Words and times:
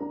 Hi, 0.00 0.04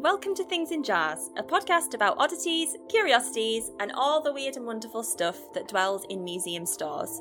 welcome 0.00 0.34
to 0.36 0.44
Things 0.44 0.70
in 0.70 0.82
Jars, 0.82 1.30
a 1.36 1.42
podcast 1.42 1.92
about 1.92 2.16
oddities, 2.16 2.76
curiosities, 2.88 3.72
and 3.78 3.92
all 3.92 4.22
the 4.22 4.32
weird 4.32 4.56
and 4.56 4.64
wonderful 4.64 5.02
stuff 5.02 5.52
that 5.52 5.68
dwells 5.68 6.06
in 6.08 6.24
museum 6.24 6.64
stores. 6.64 7.20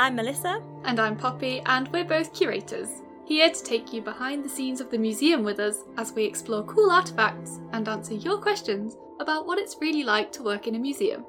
I'm 0.00 0.16
Melissa. 0.16 0.60
And 0.84 0.98
I'm 0.98 1.16
Poppy, 1.16 1.62
and 1.66 1.86
we're 1.92 2.04
both 2.04 2.34
curators, 2.34 3.02
here 3.24 3.50
to 3.50 3.62
take 3.62 3.92
you 3.92 4.02
behind 4.02 4.44
the 4.44 4.48
scenes 4.48 4.80
of 4.80 4.90
the 4.90 4.98
museum 4.98 5.44
with 5.44 5.60
us 5.60 5.84
as 5.96 6.12
we 6.12 6.24
explore 6.24 6.64
cool 6.64 6.90
artifacts 6.90 7.60
and 7.72 7.86
answer 7.86 8.14
your 8.14 8.38
questions 8.38 8.96
about 9.20 9.46
what 9.46 9.60
it's 9.60 9.76
really 9.80 10.02
like 10.02 10.32
to 10.32 10.42
work 10.42 10.66
in 10.66 10.74
a 10.74 10.78
museum. 10.80 11.24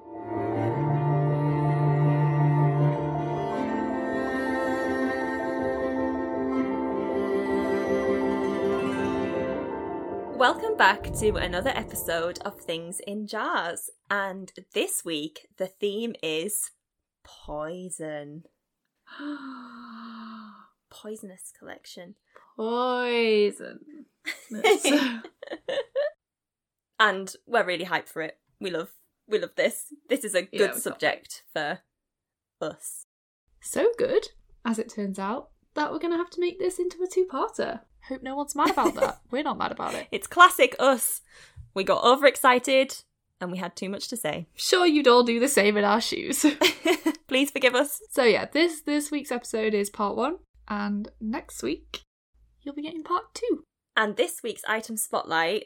Welcome 10.43 10.75
back 10.75 11.03
to 11.19 11.37
another 11.37 11.71
episode 11.73 12.39
of 12.43 12.59
Things 12.59 12.99
in 13.07 13.27
Jars. 13.27 13.89
And 14.09 14.51
this 14.73 15.05
week, 15.05 15.47
the 15.55 15.67
theme 15.67 16.15
is 16.21 16.71
poison. 17.23 18.43
Poisonous 20.89 21.53
collection. 21.57 22.15
Poison. 22.57 23.79
and 26.99 27.35
we're 27.47 27.63
really 27.63 27.85
hyped 27.85 28.09
for 28.09 28.21
it. 28.21 28.37
We 28.59 28.69
love 28.69 28.91
we 29.29 29.39
love 29.39 29.55
this. 29.55 29.93
This 30.09 30.25
is 30.25 30.35
a 30.35 30.41
good 30.41 30.73
we 30.73 30.79
subject 30.81 31.43
for 31.53 31.79
us. 32.59 33.05
so 33.61 33.91
good, 33.97 34.27
as 34.65 34.77
it 34.77 34.89
turns 34.93 35.19
out, 35.19 35.51
that 35.75 35.93
we're 35.93 35.99
going 35.99 36.11
to 36.11 36.17
have 36.17 36.31
to 36.31 36.41
make 36.41 36.59
this 36.59 36.79
into 36.79 37.01
a 37.01 37.07
two-parter. 37.07 37.79
Hope 38.09 38.21
no 38.21 38.35
one's 38.35 38.55
mad 38.55 38.71
about 38.71 38.95
that. 38.95 39.21
we're 39.31 39.43
not 39.43 39.57
mad 39.57 39.71
about 39.71 39.93
it. 39.93 40.07
It's 40.11 40.27
classic 40.27 40.75
us. 40.79 41.21
We 41.73 41.83
got 41.83 42.03
overexcited 42.03 43.03
and 43.39 43.51
we 43.51 43.57
had 43.57 43.75
too 43.75 43.89
much 43.89 44.07
to 44.09 44.17
say. 44.17 44.47
Sure, 44.55 44.85
you'd 44.85 45.07
all 45.07 45.23
do 45.23 45.39
the 45.39 45.47
same 45.47 45.77
in 45.77 45.83
our 45.83 46.01
shoes. 46.01 46.45
Please 47.27 47.51
forgive 47.51 47.75
us. 47.75 48.01
So 48.11 48.23
yeah, 48.23 48.45
this 48.45 48.81
this 48.81 49.11
week's 49.11 49.31
episode 49.31 49.73
is 49.73 49.89
part 49.89 50.15
one, 50.15 50.37
and 50.67 51.09
next 51.19 51.63
week 51.63 52.01
you'll 52.61 52.75
be 52.75 52.81
getting 52.81 53.03
part 53.03 53.33
two. 53.33 53.63
And 53.95 54.15
this 54.15 54.41
week's 54.43 54.63
item 54.67 54.97
spotlight 54.97 55.65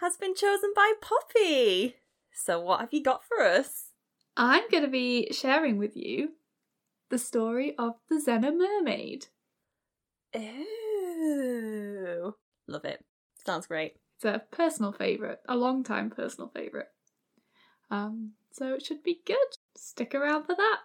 has 0.00 0.16
been 0.16 0.34
chosen 0.34 0.72
by 0.74 0.92
Poppy. 1.00 1.96
So 2.32 2.60
what 2.60 2.80
have 2.80 2.92
you 2.92 3.02
got 3.02 3.22
for 3.24 3.44
us? 3.44 3.92
I'm 4.36 4.68
going 4.70 4.82
to 4.82 4.90
be 4.90 5.28
sharing 5.32 5.78
with 5.78 5.96
you 5.96 6.32
the 7.08 7.18
story 7.18 7.74
of 7.78 7.94
the 8.10 8.22
Zennor 8.24 8.56
mermaid. 8.56 9.28
Ooh. 11.26 12.34
Love 12.68 12.84
it. 12.84 13.04
Sounds 13.44 13.66
great. 13.66 13.94
It's 14.16 14.24
a 14.24 14.42
personal 14.50 14.92
favourite, 14.92 15.38
a 15.48 15.56
long 15.56 15.84
time 15.84 16.10
personal 16.10 16.48
favourite. 16.48 16.86
Um, 17.90 18.32
so 18.50 18.74
it 18.74 18.84
should 18.84 19.02
be 19.02 19.20
good. 19.26 19.36
Stick 19.76 20.14
around 20.14 20.44
for 20.44 20.54
that. 20.54 20.78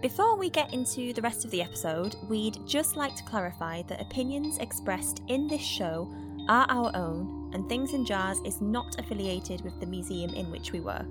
Before 0.00 0.36
we 0.36 0.48
get 0.48 0.72
into 0.72 1.12
the 1.12 1.22
rest 1.22 1.44
of 1.44 1.50
the 1.50 1.62
episode, 1.62 2.14
we'd 2.28 2.58
just 2.66 2.96
like 2.96 3.16
to 3.16 3.24
clarify 3.24 3.82
that 3.82 4.00
opinions 4.00 4.58
expressed 4.58 5.22
in 5.26 5.48
this 5.48 5.60
show 5.60 6.08
are 6.48 6.66
our 6.68 6.94
own, 6.94 7.50
and 7.52 7.68
Things 7.68 7.94
in 7.94 8.04
Jars 8.04 8.38
is 8.44 8.60
not 8.60 8.98
affiliated 9.00 9.62
with 9.62 9.78
the 9.80 9.86
museum 9.86 10.32
in 10.34 10.50
which 10.50 10.72
we 10.72 10.80
work, 10.80 11.08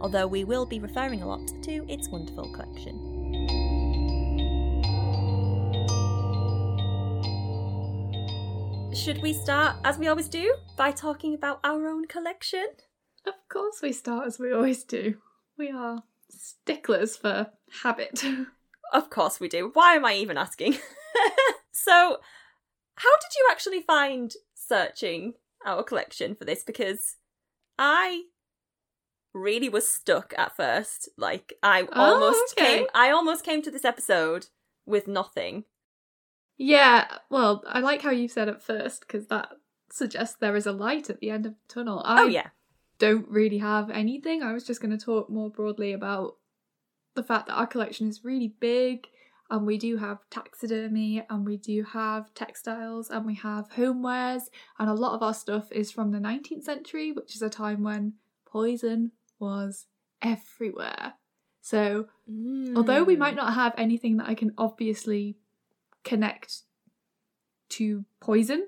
although 0.00 0.26
we 0.26 0.44
will 0.44 0.64
be 0.64 0.78
referring 0.78 1.22
a 1.22 1.26
lot 1.26 1.48
to 1.62 1.84
its 1.92 2.08
wonderful 2.08 2.48
collection. 2.52 3.07
Should 9.04 9.22
we 9.22 9.32
start, 9.32 9.76
as 9.84 9.96
we 9.96 10.08
always 10.08 10.28
do, 10.28 10.54
by 10.76 10.90
talking 10.90 11.34
about 11.34 11.60
our 11.64 11.86
own 11.88 12.06
collection? 12.06 12.66
Of 13.26 13.34
course, 13.48 13.80
we 13.80 13.92
start 13.92 14.26
as 14.26 14.38
we 14.38 14.52
always 14.52 14.84
do. 14.84 15.16
We 15.56 15.70
are 15.70 16.02
sticklers 16.28 17.16
for 17.16 17.48
habit. 17.82 18.22
Of 18.90 19.10
course 19.10 19.38
we 19.38 19.48
do. 19.48 19.70
Why 19.74 19.96
am 19.96 20.06
I 20.06 20.14
even 20.14 20.38
asking? 20.38 20.72
so, 21.72 21.92
how 22.96 23.16
did 23.20 23.34
you 23.36 23.46
actually 23.50 23.82
find 23.82 24.32
searching 24.54 25.34
our 25.66 25.82
collection 25.82 26.34
for 26.34 26.46
this? 26.46 26.62
Because 26.64 27.16
I 27.78 28.22
really 29.34 29.68
was 29.68 29.86
stuck 29.86 30.32
at 30.38 30.56
first. 30.56 31.10
Like 31.18 31.52
I 31.62 31.82
Oh, 31.92 32.14
almost 32.14 32.54
okay. 32.58 32.78
came 32.78 32.86
I 32.94 33.10
almost 33.10 33.44
came 33.44 33.60
to 33.60 33.70
this 33.70 33.84
episode 33.84 34.46
with 34.86 35.06
nothing. 35.06 35.64
Yeah, 36.58 37.06
well, 37.30 37.62
I 37.68 37.78
like 37.78 38.02
how 38.02 38.10
you 38.10 38.28
said 38.28 38.48
at 38.48 38.62
first 38.62 39.02
because 39.02 39.28
that 39.28 39.50
suggests 39.90 40.36
there 40.36 40.56
is 40.56 40.66
a 40.66 40.72
light 40.72 41.08
at 41.08 41.20
the 41.20 41.30
end 41.30 41.46
of 41.46 41.52
the 41.52 41.72
tunnel. 41.72 42.02
Oh, 42.04 42.14
I 42.14 42.22
oh 42.22 42.26
yeah. 42.26 42.48
don't 42.98 43.28
really 43.28 43.58
have 43.58 43.90
anything. 43.90 44.42
I 44.42 44.52
was 44.52 44.64
just 44.64 44.82
going 44.82 44.96
to 44.96 45.02
talk 45.02 45.30
more 45.30 45.50
broadly 45.50 45.92
about 45.92 46.36
the 47.14 47.22
fact 47.22 47.46
that 47.46 47.54
our 47.54 47.66
collection 47.66 48.08
is 48.08 48.24
really 48.24 48.54
big 48.60 49.06
and 49.50 49.66
we 49.66 49.78
do 49.78 49.96
have 49.96 50.18
taxidermy 50.30 51.24
and 51.30 51.46
we 51.46 51.56
do 51.56 51.84
have 51.84 52.34
textiles 52.34 53.08
and 53.08 53.24
we 53.24 53.36
have 53.36 53.70
homewares 53.70 54.42
and 54.78 54.90
a 54.90 54.94
lot 54.94 55.14
of 55.14 55.22
our 55.22 55.34
stuff 55.34 55.70
is 55.72 55.90
from 55.90 56.10
the 56.10 56.18
19th 56.18 56.64
century, 56.64 57.12
which 57.12 57.34
is 57.34 57.42
a 57.42 57.48
time 57.48 57.82
when 57.82 58.14
poison 58.46 59.12
was 59.38 59.86
everywhere. 60.20 61.14
So, 61.60 62.06
although 62.76 63.04
we 63.04 63.16
might 63.16 63.34
mm. 63.34 63.38
not 63.38 63.54
have 63.54 63.74
anything 63.76 64.16
that 64.16 64.28
I 64.28 64.34
can 64.34 64.54
obviously 64.56 65.36
connect 66.04 66.62
to 67.70 68.04
poison, 68.20 68.66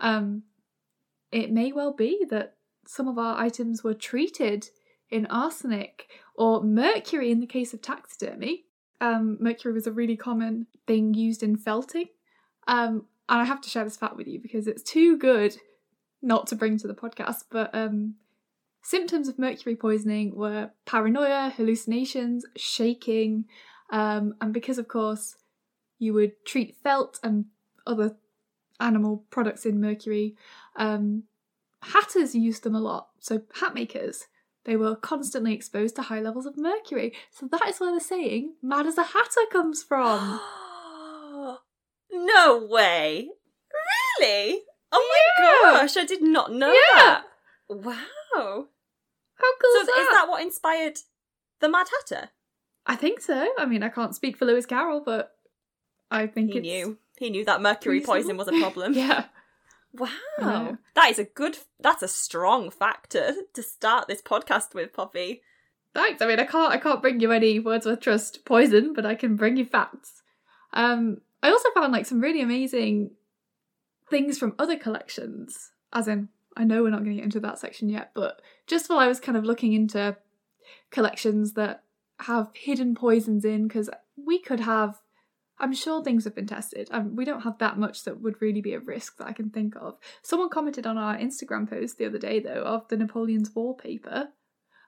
um, 0.00 0.42
it 1.32 1.50
may 1.50 1.72
well 1.72 1.92
be 1.92 2.24
that 2.30 2.54
some 2.86 3.08
of 3.08 3.18
our 3.18 3.38
items 3.38 3.82
were 3.82 3.94
treated 3.94 4.68
in 5.10 5.26
arsenic 5.26 6.08
or 6.34 6.62
mercury 6.62 7.30
in 7.30 7.40
the 7.40 7.46
case 7.46 7.74
of 7.74 7.82
taxidermy. 7.82 8.64
Um, 9.00 9.38
mercury 9.40 9.74
was 9.74 9.86
a 9.86 9.92
really 9.92 10.16
common 10.16 10.66
thing 10.86 11.14
used 11.14 11.42
in 11.42 11.56
felting. 11.56 12.06
Um, 12.66 13.06
and 13.28 13.40
I 13.40 13.44
have 13.44 13.60
to 13.62 13.68
share 13.68 13.84
this 13.84 13.96
fact 13.96 14.16
with 14.16 14.26
you 14.26 14.40
because 14.40 14.66
it's 14.66 14.82
too 14.82 15.16
good 15.16 15.56
not 16.22 16.46
to 16.48 16.56
bring 16.56 16.78
to 16.78 16.86
the 16.86 16.94
podcast. 16.94 17.44
But 17.50 17.74
um, 17.74 18.14
symptoms 18.82 19.28
of 19.28 19.38
mercury 19.38 19.76
poisoning 19.76 20.34
were 20.34 20.70
paranoia, 20.84 21.52
hallucinations, 21.56 22.44
shaking, 22.56 23.46
um, 23.90 24.34
and 24.40 24.52
because, 24.52 24.78
of 24.78 24.88
course, 24.88 25.36
you 25.98 26.12
would 26.14 26.44
treat 26.44 26.76
felt 26.82 27.18
and 27.22 27.46
other 27.86 28.16
animal 28.80 29.24
products 29.30 29.64
in 29.64 29.80
mercury, 29.80 30.36
um, 30.76 31.24
hatters 31.82 32.34
used 32.34 32.62
them 32.62 32.74
a 32.74 32.80
lot. 32.80 33.08
So, 33.20 33.42
hat 33.60 33.74
makers, 33.74 34.26
they 34.64 34.76
were 34.76 34.96
constantly 34.96 35.54
exposed 35.54 35.96
to 35.96 36.02
high 36.02 36.20
levels 36.20 36.46
of 36.46 36.56
mercury. 36.56 37.14
So, 37.30 37.46
that 37.50 37.66
is 37.68 37.78
where 37.80 37.94
the 37.94 38.00
saying, 38.00 38.54
mad 38.62 38.86
as 38.86 38.98
a 38.98 39.04
hatter, 39.04 39.40
comes 39.50 39.82
from. 39.82 40.40
no 42.12 42.66
way. 42.68 43.28
Really? 44.20 44.60
Oh 44.92 45.26
my 45.42 45.72
gosh, 45.80 45.96
I 45.96 46.04
did 46.04 46.22
not 46.22 46.52
know 46.52 46.72
Yeah. 46.72 46.80
that. 46.96 47.24
Wow. 47.68 48.66
How 49.38 49.52
cool 49.60 49.72
So 49.74 49.80
is 50.00 50.08
that 50.12 50.26
what 50.28 50.42
inspired 50.42 50.98
the 51.60 51.68
Mad 51.68 51.88
Hatter? 52.08 52.30
I 52.86 52.96
think 52.96 53.20
so. 53.20 53.48
I 53.58 53.66
mean, 53.66 53.82
I 53.82 53.88
can't 53.88 54.14
speak 54.14 54.36
for 54.36 54.44
Lewis 54.44 54.64
Carroll, 54.64 55.02
but 55.04 55.35
I 56.10 56.26
think 56.26 56.52
He 56.52 56.58
it's 56.58 56.66
knew. 56.66 56.98
He 57.18 57.30
knew 57.30 57.44
that 57.44 57.62
mercury 57.62 57.98
reasonable. 57.98 58.14
poison 58.14 58.36
was 58.36 58.48
a 58.48 58.60
problem. 58.60 58.92
yeah. 58.94 59.24
Wow. 59.92 60.76
That 60.94 61.10
is 61.10 61.18
a 61.18 61.24
good 61.24 61.58
that's 61.80 62.02
a 62.02 62.08
strong 62.08 62.70
factor 62.70 63.32
to 63.54 63.62
start 63.62 64.08
this 64.08 64.22
podcast 64.22 64.74
with, 64.74 64.92
Poppy. 64.92 65.42
Thanks. 65.94 66.20
I 66.20 66.26
mean, 66.26 66.38
I 66.38 66.44
can't 66.44 66.72
I 66.72 66.78
can't 66.78 67.00
bring 67.00 67.20
you 67.20 67.32
any 67.32 67.58
Wordsworth 67.58 68.00
Trust 68.00 68.44
poison, 68.44 68.92
but 68.92 69.06
I 69.06 69.14
can 69.14 69.36
bring 69.36 69.56
you 69.56 69.64
facts. 69.64 70.22
Um, 70.72 71.22
I 71.42 71.50
also 71.50 71.70
found 71.74 71.92
like 71.92 72.04
some 72.06 72.20
really 72.20 72.42
amazing 72.42 73.12
things 74.10 74.38
from 74.38 74.54
other 74.58 74.76
collections. 74.76 75.70
As 75.92 76.06
in, 76.08 76.28
I 76.56 76.64
know 76.64 76.82
we're 76.82 76.90
not 76.90 76.98
going 77.04 77.12
to 77.12 77.16
get 77.16 77.24
into 77.24 77.40
that 77.40 77.58
section 77.58 77.88
yet, 77.88 78.10
but 78.14 78.42
just 78.66 78.90
while 78.90 78.98
I 78.98 79.06
was 79.06 79.20
kind 79.20 79.38
of 79.38 79.44
looking 79.44 79.72
into 79.72 80.16
collections 80.90 81.54
that 81.54 81.84
have 82.20 82.50
hidden 82.54 82.94
poisons 82.94 83.44
in, 83.44 83.66
because 83.66 83.88
we 84.16 84.38
could 84.38 84.60
have. 84.60 85.00
I'm 85.58 85.72
sure 85.72 86.02
things 86.02 86.24
have 86.24 86.34
been 86.34 86.46
tested. 86.46 86.88
Um, 86.90 87.16
we 87.16 87.24
don't 87.24 87.42
have 87.42 87.58
that 87.58 87.78
much 87.78 88.04
that 88.04 88.20
would 88.20 88.40
really 88.42 88.60
be 88.60 88.74
a 88.74 88.80
risk 88.80 89.16
that 89.16 89.26
I 89.26 89.32
can 89.32 89.50
think 89.50 89.74
of. 89.76 89.96
Someone 90.22 90.50
commented 90.50 90.86
on 90.86 90.98
our 90.98 91.16
Instagram 91.16 91.68
post 91.68 91.96
the 91.96 92.04
other 92.04 92.18
day, 92.18 92.40
though, 92.40 92.62
of 92.62 92.88
the 92.88 92.96
Napoleon's 92.96 93.54
wallpaper, 93.54 94.28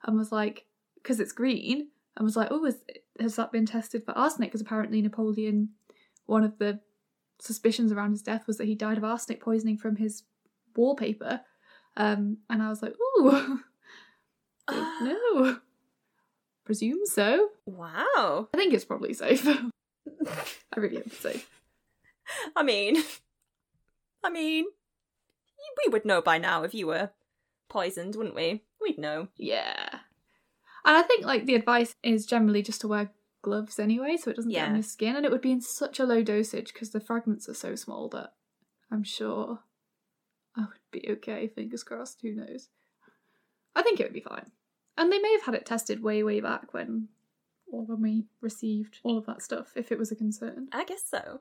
and 0.05 0.19
was 0.19 0.31
like, 0.31 0.67
because 0.94 1.20
it's 1.20 1.32
green, 1.32 1.88
and 2.17 2.25
was 2.25 2.37
like, 2.37 2.49
oh, 2.50 2.65
is, 2.67 2.76
has 3.19 3.37
that 3.37 3.53
been 3.53 3.65
tested 3.65 4.05
for 4.05 4.17
arsenic? 4.17 4.50
Because 4.50 4.61
apparently 4.61 5.00
Napoleon, 5.00 5.70
one 6.26 6.44
of 6.44 6.59
the 6.59 6.81
suspicions 7.41 7.93
around 7.93 8.11
his 8.11 8.23
death 8.23 8.47
was 8.47 8.59
that 8.59 8.67
he 8.67 8.75
died 8.75 8.99
of 8.99 9.05
arsenic 9.05 9.41
poisoning 9.41 9.79
from 9.79 9.97
his 9.97 10.25
wallpaper. 10.76 11.41
Um, 11.97 12.38
and 12.50 12.62
I 12.62 12.69
was 12.69 12.82
like, 12.82 12.94
ooh, 13.19 13.61
don't 14.69 15.61
presume 16.64 17.06
so. 17.06 17.49
Wow. 17.64 18.49
I 18.53 18.56
think 18.56 18.75
it's 18.75 18.85
probably 18.85 19.14
safe. 19.14 19.47
I 20.76 20.81
really 20.81 20.96
hope 20.96 21.06
it's 21.06 21.19
safe. 21.19 21.50
I 22.55 22.62
mean, 22.62 23.02
I 24.25 24.31
mean, 24.31 24.66
we 25.84 25.90
would 25.90 26.05
know 26.05 26.20
by 26.20 26.38
now 26.38 26.62
if 26.62 26.75
you 26.75 26.87
were 26.87 27.10
poisoned, 27.69 28.16
wouldn't 28.16 28.34
we? 28.34 28.62
We'd 28.81 28.99
know. 28.99 29.28
Yeah. 29.37 29.88
And 30.84 30.96
I 30.96 31.02
think 31.02 31.25
like 31.25 31.46
the 31.46 31.55
advice 31.55 31.96
is 32.02 32.26
generally 32.26 32.62
just 32.62 32.81
to 32.82 32.88
wear 32.88 33.10
gloves 33.43 33.78
anyway, 33.78 34.16
so 34.16 34.31
it 34.31 34.37
doesn't 34.37 34.50
get 34.50 34.69
on 34.69 34.75
your 34.75 34.82
skin, 34.82 35.16
and 35.16 35.25
it 35.25 35.32
would 35.32 35.40
be 35.40 35.52
in 35.52 35.60
such 35.60 35.99
a 36.00 36.05
low 36.05 36.22
dosage 36.22 36.72
because 36.72 36.90
the 36.90 37.00
fragments 37.00 37.49
are 37.49 37.54
so 37.54 37.75
small 37.75 38.08
that 38.08 38.32
I'm 38.90 39.04
sure 39.04 39.61
I 40.56 40.62
would 40.62 40.90
be 40.90 41.08
okay. 41.11 41.49
Fingers 41.49 41.84
crossed. 41.84 42.20
Who 42.22 42.32
knows? 42.32 42.69
I 43.75 43.82
think 43.82 44.00
it 44.00 44.04
would 44.04 44.12
be 44.12 44.20
fine. 44.20 44.50
And 44.96 45.12
they 45.12 45.19
may 45.19 45.32
have 45.32 45.44
had 45.44 45.54
it 45.54 45.66
tested 45.66 46.02
way, 46.02 46.22
way 46.22 46.40
back 46.40 46.75
when, 46.75 47.08
or 47.70 47.85
when 47.85 48.03
we 48.03 48.25
received 48.41 48.99
all 49.03 49.19
of 49.19 49.26
that 49.26 49.43
stuff, 49.43 49.73
if 49.76 49.93
it 49.93 49.99
was 49.99 50.11
a 50.11 50.17
concern. 50.17 50.69
I 50.73 50.85
guess 50.85 51.03
so. 51.09 51.41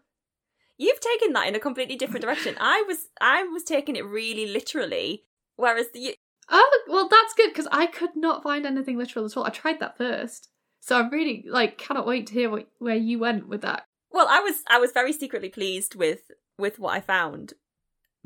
You've 0.77 0.99
taken 0.99 1.33
that 1.33 1.47
in 1.47 1.55
a 1.55 1.59
completely 1.59 1.95
different 1.95 2.23
direction. 2.23 2.55
I 2.59 2.83
was, 2.87 3.07
I 3.19 3.43
was 3.43 3.63
taking 3.63 3.95
it 3.95 4.05
really 4.05 4.45
literally, 4.45 5.23
whereas 5.55 5.87
the 5.93 6.15
Oh, 6.49 6.83
well, 6.87 7.09
that's 7.09 7.33
good 7.33 7.49
because 7.49 7.67
I 7.71 7.87
could 7.87 8.15
not 8.15 8.43
find 8.43 8.65
anything 8.65 8.97
literal 8.97 9.25
at 9.25 9.35
all. 9.35 9.43
I 9.43 9.49
tried 9.49 9.79
that 9.81 9.97
first, 9.97 10.49
so 10.79 10.97
I 10.97 11.09
really 11.09 11.43
like 11.47 11.77
cannot 11.77 12.07
wait 12.07 12.27
to 12.27 12.33
hear 12.33 12.49
what, 12.49 12.67
where 12.79 12.95
you 12.95 13.19
went 13.19 13.49
with 13.49 13.61
that. 13.61 13.85
well, 14.11 14.27
I 14.29 14.39
was, 14.39 14.61
I 14.69 14.79
was 14.79 14.91
very 14.93 15.11
secretly 15.11 15.49
pleased 15.49 15.95
with 15.95 16.31
with 16.57 16.79
what 16.79 16.95
I 16.95 17.01
found, 17.01 17.53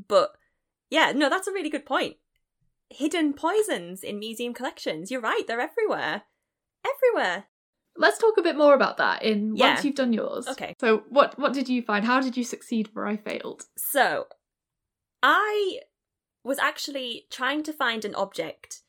but 0.08 0.32
yeah, 0.90 1.12
no, 1.14 1.30
that's 1.30 1.48
a 1.48 1.52
really 1.52 1.70
good 1.70 1.86
point. 1.86 2.18
Hidden 2.90 3.34
poisons 3.34 4.04
in 4.04 4.20
museum 4.20 4.54
collections. 4.54 5.10
You're 5.10 5.22
right; 5.22 5.44
they're 5.48 5.60
everywhere, 5.60 6.24
everywhere. 6.86 7.46
Let's 7.98 8.18
talk 8.18 8.38
a 8.38 8.42
bit 8.42 8.56
more 8.58 8.74
about 8.74 8.98
that 8.98 9.22
in 9.24 9.56
Yeah. 9.56 9.74
once 9.74 9.86
you've 9.86 9.96
done 9.96 10.14
yours. 10.14 10.48
Okay. 10.48 10.76
So 10.80 11.04
what 11.10 11.38
what 11.38 11.54
did 11.54 11.70
you 11.70 11.82
find? 11.82 12.06
How 12.06 12.22
did 12.22 12.38
you 12.38 12.44
succeed 12.44 12.90
where 12.94 13.06
I 13.08 13.18
failed? 13.18 13.66
So, 13.78 14.28
I 15.22 15.80
was 16.44 16.58
actually 16.58 17.28
trying 17.30 17.64
to 17.64 17.74
find 17.74 18.04
an 18.04 18.16
object 18.16 18.82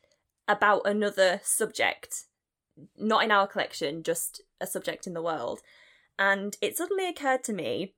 about 0.47 0.81
another 0.85 1.41
subject, 1.43 2.23
not 2.97 3.23
in 3.23 3.31
our 3.31 3.47
collection, 3.47 4.03
just 4.03 4.41
a 4.59 4.65
subject 4.65 5.05
in 5.05 5.13
the 5.13 5.21
world. 5.21 5.61
And 6.17 6.57
it 6.61 6.77
suddenly 6.77 7.07
occurred 7.07 7.43
to 7.45 7.53
me, 7.53 7.93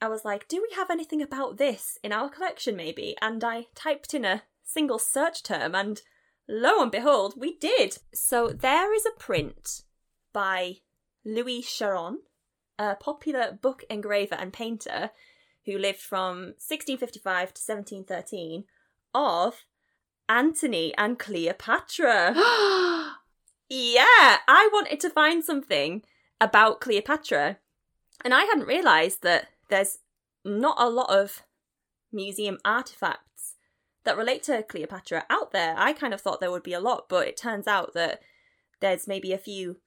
I 0.00 0.08
was 0.08 0.24
like, 0.24 0.48
do 0.48 0.62
we 0.62 0.74
have 0.76 0.90
anything 0.90 1.22
about 1.22 1.56
this 1.58 1.98
in 2.02 2.12
our 2.12 2.28
collection, 2.28 2.76
maybe? 2.76 3.16
And 3.20 3.42
I 3.42 3.66
typed 3.74 4.14
in 4.14 4.24
a 4.24 4.42
single 4.62 4.98
search 4.98 5.42
term, 5.42 5.74
and 5.74 6.00
lo 6.48 6.82
and 6.82 6.90
behold, 6.90 7.34
we 7.36 7.56
did. 7.56 7.98
So, 8.14 8.48
there 8.48 8.94
is 8.94 9.06
a 9.06 9.18
print 9.18 9.82
by 10.36 10.76
Louis 11.24 11.62
Charon, 11.62 12.18
a 12.78 12.94
popular 12.94 13.58
book 13.58 13.84
engraver 13.88 14.34
and 14.34 14.52
painter 14.52 15.08
who 15.64 15.78
lived 15.78 15.98
from 15.98 16.52
1655 16.60 17.54
to 17.54 17.62
1713, 17.62 18.64
of 19.14 19.64
Antony 20.28 20.92
and 20.98 21.18
Cleopatra. 21.18 22.34
yeah, 22.36 23.14
I 24.46 24.68
wanted 24.74 25.00
to 25.00 25.08
find 25.08 25.42
something 25.42 26.02
about 26.38 26.82
Cleopatra, 26.82 27.56
and 28.22 28.34
I 28.34 28.44
hadn't 28.44 28.66
realised 28.66 29.22
that 29.22 29.48
there's 29.70 30.00
not 30.44 30.76
a 30.78 30.90
lot 30.90 31.08
of 31.08 31.44
museum 32.12 32.58
artifacts 32.62 33.54
that 34.04 34.18
relate 34.18 34.42
to 34.42 34.62
Cleopatra 34.64 35.24
out 35.30 35.52
there. 35.52 35.74
I 35.78 35.94
kind 35.94 36.12
of 36.12 36.20
thought 36.20 36.40
there 36.40 36.50
would 36.50 36.62
be 36.62 36.74
a 36.74 36.80
lot, 36.80 37.08
but 37.08 37.26
it 37.26 37.38
turns 37.38 37.66
out 37.66 37.94
that 37.94 38.20
there's 38.80 39.08
maybe 39.08 39.32
a 39.32 39.38
few 39.38 39.78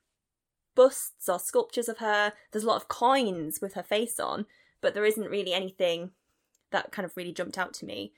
busts 0.79 1.27
or 1.27 1.37
sculptures 1.37 1.89
of 1.89 1.97
her. 1.97 2.31
There's 2.51 2.63
a 2.63 2.67
lot 2.67 2.77
of 2.77 2.87
coins 2.87 3.59
with 3.61 3.73
her 3.73 3.83
face 3.83 4.17
on, 4.17 4.45
but 4.79 4.93
there 4.93 5.03
isn't 5.03 5.29
really 5.29 5.51
anything 5.51 6.11
that 6.71 6.93
kind 6.93 7.05
of 7.05 7.17
really 7.17 7.33
jumped 7.33 7.57
out 7.57 7.73
to 7.73 7.85
me. 7.85 8.13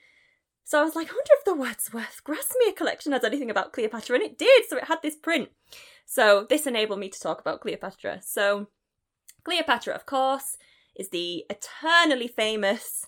So 0.62 0.80
I 0.80 0.84
was 0.84 0.94
like, 0.94 1.08
I 1.08 1.12
wonder 1.12 1.30
if 1.32 1.44
the 1.44 1.56
Wordsworth 1.56 2.22
Grasmere 2.22 2.76
collection 2.76 3.10
has 3.10 3.24
anything 3.24 3.50
about 3.50 3.72
Cleopatra, 3.72 4.14
and 4.14 4.24
it 4.24 4.38
did. 4.38 4.62
So 4.68 4.76
it 4.76 4.84
had 4.84 5.02
this 5.02 5.16
print. 5.16 5.48
So 6.06 6.46
this 6.48 6.64
enabled 6.64 7.00
me 7.00 7.08
to 7.08 7.18
talk 7.18 7.40
about 7.40 7.60
Cleopatra. 7.62 8.20
So 8.22 8.68
Cleopatra, 9.42 9.92
of 9.92 10.06
course, 10.06 10.56
is 10.94 11.08
the 11.08 11.44
eternally 11.50 12.28
famous 12.28 13.06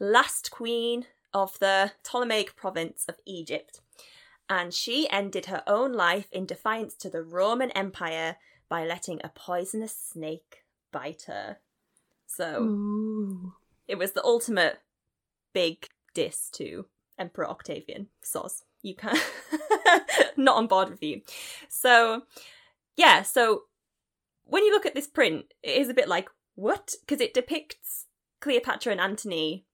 last 0.00 0.50
queen 0.50 1.06
of 1.32 1.56
the 1.60 1.92
Ptolemaic 2.02 2.56
province 2.56 3.04
of 3.08 3.20
Egypt. 3.24 3.80
And 4.50 4.74
she 4.74 5.08
ended 5.10 5.46
her 5.46 5.62
own 5.68 5.92
life 5.92 6.26
in 6.32 6.44
defiance 6.44 6.94
to 6.96 7.08
the 7.08 7.22
Roman 7.22 7.70
Empire 7.70 8.34
by 8.68 8.84
letting 8.84 9.20
a 9.22 9.28
poisonous 9.28 9.96
snake 9.96 10.64
bite 10.92 11.24
her. 11.26 11.58
So 12.26 12.62
Ooh. 12.62 13.52
it 13.86 13.96
was 13.98 14.12
the 14.12 14.24
ultimate 14.24 14.78
big 15.52 15.86
diss 16.14 16.50
to 16.50 16.86
Emperor 17.18 17.48
Octavian. 17.48 18.08
Soz. 18.24 18.62
You 18.82 18.94
can't. 18.94 19.18
Not 20.36 20.56
on 20.56 20.66
board 20.66 20.90
with 20.90 21.02
you. 21.02 21.22
So, 21.68 22.22
yeah, 22.96 23.22
so 23.22 23.62
when 24.44 24.64
you 24.64 24.70
look 24.70 24.86
at 24.86 24.94
this 24.94 25.06
print, 25.06 25.46
it 25.62 25.80
is 25.80 25.88
a 25.88 25.94
bit 25.94 26.08
like, 26.08 26.28
what? 26.54 26.94
Because 27.00 27.20
it 27.20 27.34
depicts 27.34 28.06
Cleopatra 28.40 28.92
and 28.92 29.00
Antony 29.00 29.64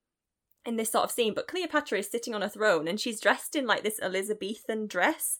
in 0.65 0.77
this 0.77 0.91
sort 0.91 1.05
of 1.05 1.11
scene, 1.11 1.33
but 1.33 1.47
Cleopatra 1.47 1.99
is 1.99 2.09
sitting 2.09 2.33
on 2.33 2.43
a 2.43 2.49
throne 2.49 2.87
and 2.87 2.99
she's 2.99 3.19
dressed 3.19 3.55
in 3.55 3.67
like 3.67 3.83
this 3.83 3.99
Elizabethan 4.01 4.87
dress 4.87 5.37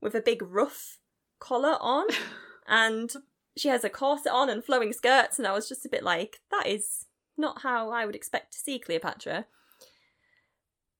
with 0.00 0.14
a 0.14 0.20
big 0.20 0.42
ruff 0.42 0.98
collar 1.38 1.76
on 1.80 2.06
and 2.68 3.12
she 3.56 3.68
has 3.68 3.84
a 3.84 3.90
corset 3.90 4.32
on 4.32 4.50
and 4.50 4.64
flowing 4.64 4.92
skirts 4.92 5.38
and 5.38 5.46
I 5.46 5.52
was 5.52 5.68
just 5.68 5.86
a 5.86 5.90
bit 5.90 6.02
like 6.02 6.40
that 6.50 6.66
is 6.66 7.06
not 7.38 7.62
how 7.62 7.90
I 7.90 8.06
would 8.06 8.14
expect 8.14 8.52
to 8.52 8.58
see 8.58 8.78
Cleopatra. 8.78 9.46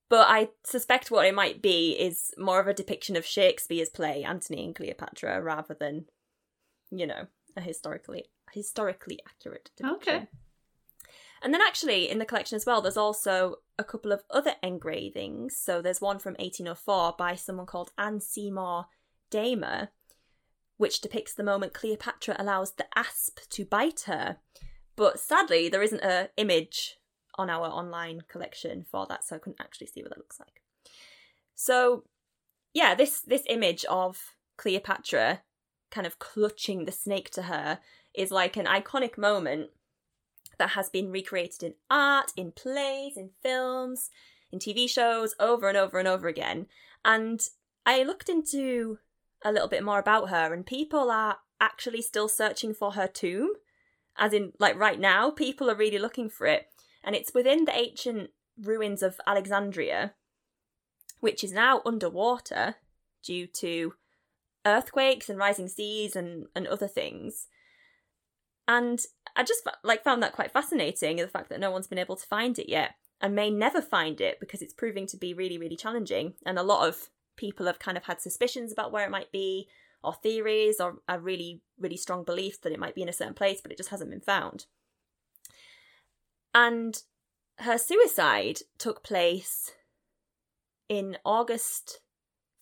But 0.09 0.27
I 0.29 0.49
suspect 0.63 1.11
what 1.11 1.25
it 1.25 1.35
might 1.35 1.61
be 1.61 1.91
is 1.91 2.31
more 2.37 2.61
of 2.61 2.67
a 2.67 2.73
depiction 2.73 3.17
of 3.17 3.25
Shakespeare's 3.25 3.89
play 3.89 4.23
Antony 4.23 4.63
and 4.63 4.75
Cleopatra 4.75 5.41
rather 5.41 5.73
than 5.73 6.05
you 6.91 7.07
know, 7.07 7.27
a 7.55 7.61
historically 7.61 8.25
historically 8.53 9.19
accurate 9.27 9.69
depiction. 9.75 10.15
Okay. 10.15 10.27
And 11.43 11.53
then 11.53 11.61
actually 11.61 12.09
in 12.09 12.17
the 12.17 12.25
collection 12.25 12.55
as 12.55 12.65
well, 12.65 12.81
there's 12.81 12.97
also 12.97 13.57
a 13.77 13.83
couple 13.83 14.11
of 14.11 14.23
other 14.29 14.53
engravings. 14.63 15.55
So 15.55 15.81
there's 15.81 16.01
one 16.01 16.19
from 16.19 16.33
1804 16.33 17.15
by 17.17 17.35
someone 17.35 17.67
called 17.67 17.91
Anne 17.97 18.21
Seymour 18.21 18.85
Damer, 19.29 19.89
which 20.77 21.01
depicts 21.01 21.33
the 21.33 21.43
moment 21.43 21.73
Cleopatra 21.73 22.35
allows 22.39 22.73
the 22.73 22.85
asp 22.95 23.39
to 23.49 23.65
bite 23.65 24.01
her. 24.01 24.37
But 24.95 25.19
sadly, 25.19 25.69
there 25.69 25.83
isn't 25.83 26.03
a 26.03 26.29
image 26.37 26.97
on 27.35 27.49
our 27.49 27.67
online 27.67 28.21
collection 28.27 28.85
for 28.89 29.05
that, 29.07 29.23
so 29.23 29.35
I 29.35 29.39
couldn't 29.39 29.61
actually 29.61 29.87
see 29.87 30.01
what 30.01 30.09
that 30.09 30.17
looks 30.17 30.39
like. 30.39 30.61
So 31.55 32.03
yeah, 32.73 32.95
this 32.95 33.21
this 33.21 33.43
image 33.47 33.85
of 33.85 34.35
Cleopatra 34.57 35.41
kind 35.89 36.07
of 36.07 36.19
clutching 36.19 36.85
the 36.85 36.91
snake 36.91 37.29
to 37.31 37.43
her 37.43 37.79
is 38.13 38.31
like 38.31 38.57
an 38.57 38.65
iconic 38.65 39.17
moment 39.17 39.69
that 40.57 40.71
has 40.71 40.89
been 40.89 41.11
recreated 41.11 41.63
in 41.63 41.73
art, 41.89 42.31
in 42.35 42.51
plays, 42.51 43.15
in 43.15 43.29
films, 43.41 44.09
in 44.51 44.59
TV 44.59 44.89
shows 44.89 45.35
over 45.39 45.67
and 45.67 45.77
over 45.77 45.99
and 45.99 46.07
over 46.07 46.27
again. 46.27 46.67
And 47.05 47.41
I 47.85 48.03
looked 48.03 48.29
into 48.29 48.97
a 49.43 49.51
little 49.51 49.67
bit 49.67 49.83
more 49.83 49.99
about 49.99 50.29
her, 50.29 50.53
and 50.53 50.65
people 50.65 51.11
are 51.11 51.37
actually 51.59 52.01
still 52.01 52.27
searching 52.27 52.73
for 52.73 52.93
her 52.93 53.07
tomb. 53.07 53.49
As 54.17 54.33
in, 54.33 54.53
like 54.59 54.77
right 54.77 54.99
now, 54.99 55.29
people 55.29 55.69
are 55.69 55.75
really 55.75 55.99
looking 55.99 56.29
for 56.29 56.47
it. 56.47 56.67
And 57.03 57.15
it's 57.15 57.33
within 57.33 57.65
the 57.65 57.77
ancient 57.77 58.31
ruins 58.59 59.03
of 59.03 59.21
Alexandria, 59.27 60.13
which 61.19 61.43
is 61.43 61.53
now 61.53 61.81
underwater 61.85 62.75
due 63.23 63.47
to 63.47 63.93
earthquakes 64.65 65.29
and 65.29 65.37
rising 65.37 65.67
seas 65.67 66.15
and, 66.15 66.47
and 66.55 66.67
other 66.67 66.87
things. 66.87 67.47
And 68.67 68.99
I 69.35 69.43
just 69.43 69.67
like 69.83 70.03
found 70.03 70.21
that 70.23 70.33
quite 70.33 70.51
fascinating, 70.51 71.17
the 71.17 71.27
fact 71.27 71.49
that 71.49 71.59
no 71.59 71.71
one's 71.71 71.87
been 71.87 71.97
able 71.97 72.15
to 72.15 72.27
find 72.27 72.59
it 72.59 72.69
yet 72.69 72.95
and 73.21 73.33
may 73.33 73.49
never 73.49 73.81
find 73.81 74.19
it 74.19 74.39
because 74.39 74.61
it's 74.61 74.73
proving 74.73 75.07
to 75.07 75.17
be 75.17 75.33
really, 75.33 75.57
really 75.57 75.77
challenging. 75.77 76.33
And 76.45 76.59
a 76.59 76.63
lot 76.63 76.87
of 76.87 77.09
people 77.37 77.65
have 77.67 77.79
kind 77.79 77.97
of 77.97 78.05
had 78.05 78.19
suspicions 78.19 78.71
about 78.71 78.91
where 78.91 79.05
it 79.05 79.11
might 79.11 79.31
be, 79.31 79.67
or 80.03 80.13
theories, 80.13 80.79
or 80.79 80.97
a 81.07 81.19
really, 81.19 81.61
really 81.79 81.97
strong 81.97 82.23
belief 82.23 82.61
that 82.61 82.73
it 82.73 82.79
might 82.79 82.95
be 82.95 83.01
in 83.01 83.09
a 83.09 83.13
certain 83.13 83.33
place, 83.33 83.61
but 83.61 83.71
it 83.71 83.77
just 83.77 83.89
hasn't 83.89 84.09
been 84.09 84.19
found. 84.19 84.65
And 86.53 87.01
her 87.59 87.77
suicide 87.77 88.59
took 88.77 89.03
place 89.03 89.71
in 90.89 91.17
August 91.25 91.99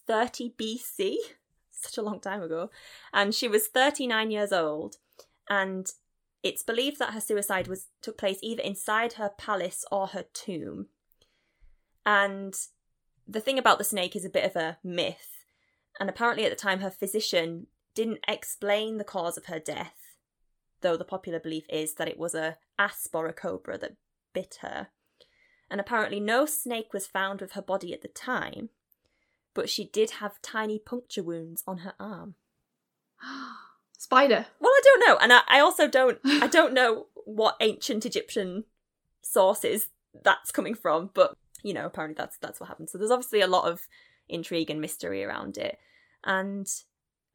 30 0.08 0.54
BC, 0.60 1.16
such 1.72 1.98
a 1.98 2.02
long 2.02 2.20
time 2.20 2.42
ago, 2.42 2.70
and 3.14 3.34
she 3.34 3.48
was 3.48 3.68
39 3.68 4.32
years 4.32 4.52
old. 4.52 4.98
And 5.50 5.88
it's 6.44 6.64
believed 6.64 7.00
that 7.00 7.14
her 7.14 7.22
suicide 7.22 7.68
was 7.68 7.88
took 8.02 8.18
place 8.18 8.40
either 8.42 8.62
inside 8.62 9.14
her 9.14 9.32
palace 9.38 9.86
or 9.92 10.08
her 10.08 10.26
tomb. 10.34 10.88
And 12.06 12.54
the 13.28 13.40
thing 13.40 13.58
about 13.58 13.78
the 13.78 13.84
snake 13.84 14.16
is 14.16 14.26
a 14.26 14.30
bit 14.30 14.46
of 14.46 14.56
a 14.56 14.78
myth. 14.84 15.46
And 16.00 16.10
apparently, 16.10 16.46
at 16.46 16.50
the 16.50 16.56
time, 16.56 16.80
her 16.80 16.90
physician 16.90 17.68
didn't 17.94 18.20
explain 18.28 18.98
the 18.98 19.04
cause 19.04 19.38
of 19.38 19.46
her 19.46 19.60
death, 19.60 19.96
though 20.82 20.98
the 20.98 21.06
popular 21.06 21.40
belief 21.40 21.66
is 21.70 21.96
that 21.96 22.08
it 22.10 22.20
was 22.20 22.36
a 22.36 22.58
asp 22.78 23.16
or 23.16 23.28
a 23.28 23.34
cobra 23.34 23.78
that 23.78 23.96
bit 24.34 24.60
her. 24.62 24.88
And 25.70 25.80
apparently, 25.80 26.20
no 26.20 26.46
snake 26.46 26.94
was 26.94 27.08
found 27.08 27.42
with 27.42 27.54
her 27.54 27.62
body 27.62 27.94
at 27.94 28.02
the 28.02 28.08
time, 28.08 28.70
but 29.54 29.70
she 29.70 29.86
did 29.86 30.12
have 30.12 30.42
tiny 30.42 30.78
puncture 30.78 31.24
wounds 31.24 31.64
on 31.66 31.80
her 31.80 31.94
arm. 32.00 32.36
Spider. 33.98 34.46
Well, 34.60 34.72
I 34.72 34.82
don't 34.84 35.08
know, 35.08 35.18
and 35.18 35.34
I, 35.34 35.42
I 35.48 35.60
also 35.60 35.88
don't. 35.88 36.20
I 36.26 36.48
don't 36.48 36.74
know 36.74 37.08
what 37.14 37.56
ancient 37.62 38.06
Egyptian 38.06 38.66
sources 39.22 39.88
that's 40.24 40.52
coming 40.52 40.76
from, 40.76 41.10
but 41.14 41.36
you 41.66 41.74
know, 41.74 41.86
apparently 41.86 42.16
that's 42.18 42.38
that's 42.38 42.60
what 42.60 42.68
happened. 42.70 42.90
So 42.90 42.98
there's 42.98 43.12
obviously 43.12 43.42
a 43.42 43.48
lot 43.48 43.66
of 43.72 43.82
intrigue 44.30 44.70
and 44.70 44.80
mystery 44.80 45.24
around 45.24 45.58
it, 45.58 45.78
and 46.24 46.68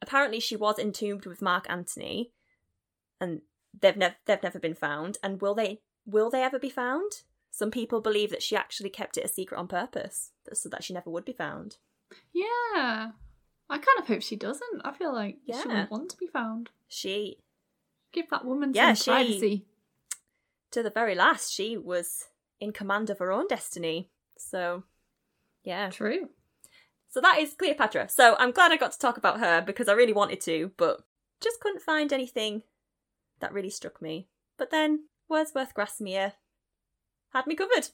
apparently 0.01 0.39
she 0.39 0.55
was 0.55 0.79
entombed 0.79 1.25
with 1.25 1.41
Mark 1.41 1.65
Antony, 1.69 2.31
and 3.19 3.41
they've 3.79 3.97
never 3.97 4.15
they've 4.25 4.41
never 4.43 4.59
been 4.59 4.75
found. 4.75 5.17
And 5.21 5.41
will 5.41 5.53
they 5.55 5.81
will 6.05 6.29
they 6.29 6.43
ever 6.43 6.59
be 6.59 6.69
found? 6.69 7.11
Some 7.51 7.71
people 7.71 7.99
believe 7.99 8.29
that 8.31 8.41
she 8.43 8.55
actually 8.55 8.89
kept 8.89 9.17
it 9.17 9.25
a 9.25 9.27
secret 9.27 9.57
on 9.59 9.67
purpose, 9.67 10.31
so 10.53 10.69
that 10.69 10.83
she 10.83 10.93
never 10.93 11.09
would 11.09 11.25
be 11.25 11.33
found. 11.33 11.77
Yeah. 12.33 13.11
I 13.69 13.77
kind 13.77 13.99
of 13.99 14.07
hope 14.07 14.21
she 14.21 14.35
doesn't. 14.35 14.81
I 14.83 14.91
feel 14.93 15.13
like 15.13 15.35
she 15.45 15.51
Yeah. 15.53 15.65
wouldn't 15.65 15.91
want 15.91 16.09
to 16.11 16.17
be 16.17 16.27
found. 16.27 16.69
She, 16.87 17.37
Give 18.13 18.29
that 18.29 18.43
woman 18.45 18.73
Yeah, 18.73 18.93
some 18.93 18.95
she- 18.95 19.11
privacy. 19.11 19.65
to 20.71 20.83
the 20.83 20.89
very 20.89 21.15
last, 21.15 21.53
she 21.53 21.77
was 21.77 22.27
in 22.59 22.73
command 22.73 23.09
of 23.09 23.19
her 23.19 23.31
own 23.31 23.47
destiny. 23.47 24.09
So, 24.49 24.83
yeah. 25.63 25.89
True. 25.89 26.29
So 27.09 27.19
that 27.21 27.39
is 27.39 27.53
Cleopatra. 27.53 28.09
So 28.09 28.35
I'm 28.39 28.51
glad 28.51 28.71
I 28.71 28.77
got 28.77 28.93
to 28.93 28.99
talk 28.99 29.17
about 29.17 29.39
her 29.39 29.61
because 29.61 29.89
I 29.89 29.93
really 29.93 30.13
wanted 30.13 30.39
to, 30.41 30.71
but 30.77 31.01
just 31.41 31.59
couldn't 31.59 31.81
find 31.81 32.13
anything 32.13 32.63
that 33.41 33.53
really 33.53 33.69
struck 33.69 34.01
me. 34.01 34.27
But 34.57 34.71
then 34.71 35.05
Wordsworth 35.27 35.73
Grasmere 35.73 36.33
had 37.33 37.47
me 37.47 37.55
covered. 37.55 37.89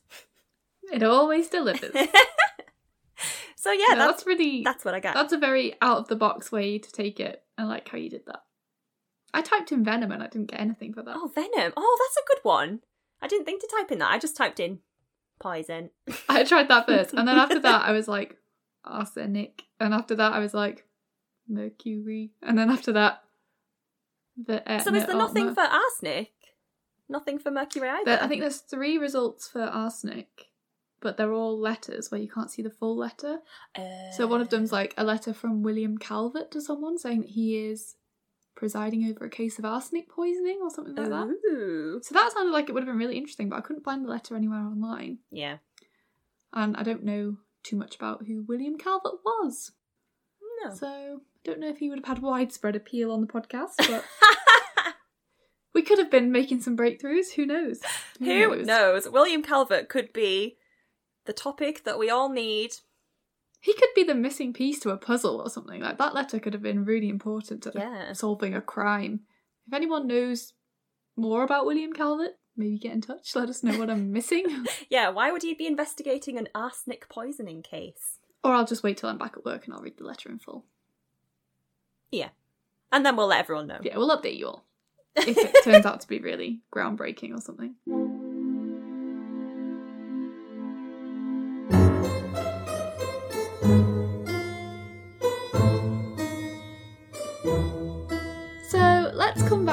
It 0.91 1.03
always 1.03 1.49
delivers. 1.49 1.91
so 3.55 3.71
yeah, 3.71 3.85
Yeah, 3.89 3.95
that's 3.95 4.07
that's 4.11 4.27
really 4.27 4.63
that's 4.63 4.85
what 4.85 4.93
I 4.93 4.99
got. 4.99 5.15
That's 5.15 5.33
a 5.33 5.37
very 5.37 5.73
out 5.81 5.97
of 5.97 6.07
the 6.07 6.15
box 6.15 6.51
way 6.51 6.77
to 6.77 6.91
take 6.91 7.19
it. 7.19 7.43
I 7.57 7.63
like 7.63 7.89
how 7.89 7.97
you 7.97 8.09
did 8.09 8.25
that. 8.27 8.43
I 9.33 9.41
typed 9.41 9.71
in 9.71 9.83
Venom 9.83 10.11
and 10.11 10.23
I 10.23 10.27
didn't 10.27 10.51
get 10.51 10.59
anything 10.59 10.93
for 10.93 11.01
that. 11.01 11.15
Oh, 11.17 11.31
Venom. 11.33 11.73
Oh, 11.75 11.97
that's 11.99 12.17
a 12.17 12.27
good 12.27 12.43
one. 12.43 12.81
I 13.21 13.27
didn't 13.27 13.45
think 13.45 13.61
to 13.61 13.67
type 13.67 13.91
in 13.91 13.99
that. 13.99 14.11
I 14.11 14.19
just 14.19 14.37
typed 14.37 14.59
in 14.59 14.79
poison. 15.39 15.89
I 16.29 16.43
tried 16.43 16.69
that 16.69 16.85
first, 16.87 17.13
and 17.13 17.27
then 17.27 17.37
after 17.37 17.59
that, 17.59 17.83
I 17.85 17.91
was 17.93 18.07
like 18.07 18.37
arsenic, 18.83 19.63
and 19.79 19.93
after 19.93 20.15
that, 20.15 20.33
I 20.33 20.39
was 20.39 20.53
like 20.53 20.85
mercury, 21.47 22.31
and 22.41 22.57
then 22.57 22.69
after 22.69 22.91
that, 22.93 23.23
the 24.37 24.69
uh, 24.69 24.79
so 24.79 24.93
is 24.93 25.05
there 25.05 25.15
nothing 25.15 25.53
for 25.53 25.61
arsenic? 25.61 26.31
Nothing 27.09 27.39
for 27.39 27.51
mercury 27.51 27.89
either. 27.89 28.19
I 28.21 28.27
think 28.27 28.41
there's 28.41 28.57
three 28.57 28.97
results 28.97 29.47
for 29.47 29.61
arsenic, 29.61 30.47
but 30.99 31.15
they're 31.15 31.31
all 31.33 31.57
letters 31.57 32.11
where 32.11 32.19
you 32.19 32.27
can't 32.29 32.51
see 32.51 32.61
the 32.61 32.69
full 32.69 32.97
letter. 32.97 33.39
So 34.15 34.27
one 34.27 34.41
of 34.41 34.47
uh. 34.47 34.51
them's 34.51 34.71
like 34.73 34.93
a 34.97 35.05
letter 35.05 35.33
from 35.33 35.63
William 35.63 35.97
Calvert 35.97 36.51
to 36.51 36.61
someone 36.61 36.97
saying 36.97 37.21
that 37.21 37.29
he 37.29 37.57
is 37.57 37.95
presiding 38.57 39.07
over 39.09 39.23
a 39.23 39.29
case 39.29 39.57
of 39.59 39.65
arsenic 39.65 40.09
poisoning 40.09 40.59
or 40.61 40.69
something 40.69 40.95
like 40.95 41.09
that. 41.09 41.27
Ooh. 41.27 42.01
So 42.03 42.13
that 42.13 42.33
sounded 42.33 42.51
like 42.51 42.67
it 42.67 42.73
would 42.73 42.83
have 42.83 42.91
been 42.91 42.97
really 42.97 43.17
interesting, 43.17 43.47
but 43.49 43.57
I 43.57 43.61
couldn't 43.61 43.83
find 43.83 44.03
the 44.03 44.09
letter 44.09 44.35
anywhere 44.35 44.59
online. 44.59 45.19
Yeah. 45.31 45.57
And 46.51 46.75
I 46.75 46.83
don't 46.83 47.03
know 47.03 47.37
too 47.63 47.77
much 47.77 47.95
about 47.95 48.25
who 48.25 48.43
William 48.47 48.77
Calvert 48.77 49.19
was. 49.23 49.71
No. 50.63 50.73
So 50.73 50.87
I 50.87 51.17
don't 51.43 51.59
know 51.59 51.69
if 51.69 51.77
he 51.77 51.89
would 51.89 51.99
have 51.99 52.17
had 52.17 52.23
widespread 52.23 52.75
appeal 52.75 53.11
on 53.11 53.21
the 53.21 53.27
podcast, 53.27 53.75
but 53.77 54.03
we 55.73 55.83
could 55.83 55.99
have 55.99 56.09
been 56.09 56.31
making 56.31 56.61
some 56.61 56.75
breakthroughs. 56.75 57.33
Who 57.35 57.45
knows? 57.45 57.81
Who 58.19 58.63
knows? 58.63 59.07
William 59.07 59.43
Calvert 59.43 59.87
could 59.87 60.11
be 60.11 60.57
the 61.25 61.33
topic 61.33 61.83
that 61.83 61.99
we 61.99 62.09
all 62.09 62.29
need. 62.29 62.71
He 63.59 63.73
could 63.73 63.89
be 63.95 64.03
the 64.03 64.15
missing 64.15 64.53
piece 64.53 64.79
to 64.81 64.91
a 64.91 64.97
puzzle 64.97 65.41
or 65.41 65.49
something. 65.49 65.81
Like 65.81 65.97
that 65.97 66.13
letter 66.13 66.39
could 66.39 66.53
have 66.53 66.61
been 66.61 66.85
really 66.85 67.09
important 67.09 67.63
to 67.63 67.71
Yeah. 67.75 68.13
solving 68.13 68.53
a 68.53 68.61
crime. 68.61 69.21
If 69.67 69.73
anyone 69.73 70.07
knows 70.07 70.53
more 71.15 71.43
about 71.43 71.65
William 71.65 71.91
Calvert, 71.93 72.37
maybe 72.55 72.77
get 72.77 72.93
in 72.93 73.01
touch. 73.01 73.35
Let 73.35 73.49
us 73.49 73.63
know 73.63 73.77
what 73.79 73.89
I'm 73.89 74.11
missing. 74.13 74.45
Yeah, 74.89 75.09
why 75.09 75.31
would 75.31 75.41
he 75.43 75.53
be 75.53 75.67
investigating 75.67 76.37
an 76.37 76.47
arsenic 76.55 77.09
poisoning 77.09 77.61
case? 77.63 78.19
or 78.43 78.53
I'll 78.53 78.65
just 78.65 78.83
wait 78.83 78.97
till 78.97 79.09
I'm 79.09 79.17
back 79.17 79.33
at 79.35 79.43
work 79.43 79.65
and 79.65 79.73
I'll 79.73 79.81
read 79.81 79.97
the 79.97 80.05
letter 80.05 80.29
in 80.29 80.39
full. 80.39 80.63
Yeah. 82.11 82.29
And 82.91 83.05
then 83.05 83.17
we'll 83.17 83.27
let 83.27 83.39
everyone 83.39 83.67
know. 83.67 83.79
Yeah, 83.81 83.97
we'll 83.97 84.15
update 84.15 84.37
you 84.37 84.47
all 84.47 84.65
if 85.17 85.37
it 85.37 85.63
turns 85.63 85.85
out 85.85 85.99
to 86.01 86.07
be 86.07 86.19
really 86.19 86.61
groundbreaking 86.73 87.33
or 87.35 87.41
something. 87.41 87.75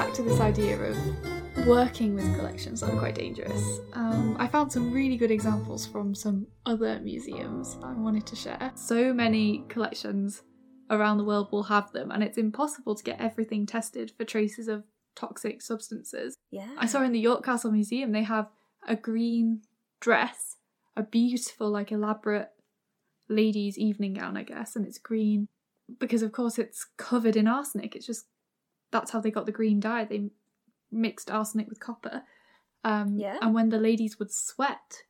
Back 0.05 0.13
to 0.13 0.23
this 0.23 0.41
idea 0.41 0.79
of 0.79 1.67
working 1.67 2.15
with 2.15 2.27
collections 2.37 2.81
that 2.81 2.91
are 2.91 2.99
quite 2.99 3.15
dangerous. 3.15 3.81
Um, 3.95 4.37
I 4.39 4.47
found 4.47 4.71
some 4.71 4.93
really 4.93 5.17
good 5.17 5.31
examples 5.31 5.87
from 5.87 6.15
some 6.15 6.47
other 6.67 7.01
museums 7.01 7.79
I 7.83 7.95
wanted 7.95 8.27
to 8.27 8.37
share. 8.37 8.71
So 8.75 9.15
many 9.15 9.65
collections 9.71 10.43
around 10.91 11.17
the 11.17 11.25
world 11.25 11.51
will 11.51 11.63
have 11.63 11.91
them, 11.93 12.11
and 12.11 12.23
it's 12.23 12.37
impossible 12.37 12.95
to 12.95 13.03
get 13.03 13.19
everything 13.19 13.65
tested 13.65 14.13
for 14.15 14.25
traces 14.25 14.69
of 14.69 14.85
toxic 15.17 15.63
substances. 15.63 16.37
Yeah. 16.51 16.69
I 16.77 16.85
saw 16.85 17.03
in 17.03 17.13
the 17.13 17.21
York 17.21 17.43
Castle 17.43 17.73
Museum 17.73 18.13
they 18.13 18.25
have 18.25 18.51
a 18.87 18.97
green 18.97 19.63
dress, 20.01 20.57
a 20.99 21.03
beautiful, 21.03 21.71
like 21.71 21.91
elaborate 21.91 22.51
lady's 23.31 23.79
evening 23.79 24.15
gown, 24.15 24.37
I 24.37 24.43
guess, 24.43 24.77
and 24.77 24.87
it's 24.87 24.99
green 24.99 25.49
because, 25.99 26.21
of 26.21 26.33
course, 26.33 26.59
it's 26.59 26.87
covered 26.99 27.37
in 27.37 27.49
arsenic. 27.49 27.97
It's 27.97 28.07
just 28.07 28.27
that's 28.95 29.11
how 29.11 29.21
they 29.21 29.33
got 29.33 29.45
the 29.45 29.53
green 29.53 29.81
dye. 29.81 30.05
They 30.05 30.31
mixed 30.93 31.29
arsenic 31.29 31.69
with 31.69 31.81
copper. 31.81 32.23
Um, 32.85 33.19
Yeah. 33.19 33.39
And 33.43 33.53
when 33.53 33.71
the 33.71 33.79
ladies 33.79 34.21
would 34.21 34.31
sweat, 34.31 35.03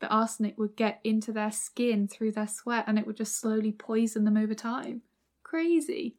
the 0.00 0.08
arsenic 0.08 0.58
would 0.58 0.76
get 0.76 1.00
into 1.04 1.32
their 1.32 1.50
skin 1.50 2.06
through 2.06 2.32
their 2.32 2.46
sweat 2.46 2.84
and 2.86 2.98
it 2.98 3.06
would 3.06 3.16
just 3.16 3.40
slowly 3.40 3.72
poison 3.72 4.24
them 4.24 4.36
over 4.36 4.54
time. 4.54 5.00
Crazy. 5.42 6.16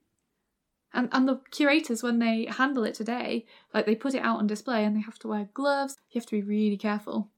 And 0.94 1.10
and 1.12 1.28
the 1.28 1.42
curators, 1.52 2.02
when 2.02 2.18
they 2.18 2.48
handle 2.50 2.84
it 2.84 2.96
today, 2.96 3.46
like 3.72 3.86
they 3.86 3.96
put 3.96 4.16
it 4.16 4.24
out 4.24 4.40
on 4.40 4.48
display 4.48 4.84
and 4.84 4.96
they 4.96 5.02
have 5.02 5.20
to 5.20 5.28
wear 5.28 5.48
gloves. 5.54 5.98
You 6.10 6.20
have 6.20 6.26
to 6.26 6.42
be 6.42 6.42
really 6.42 6.76
careful, 6.76 7.30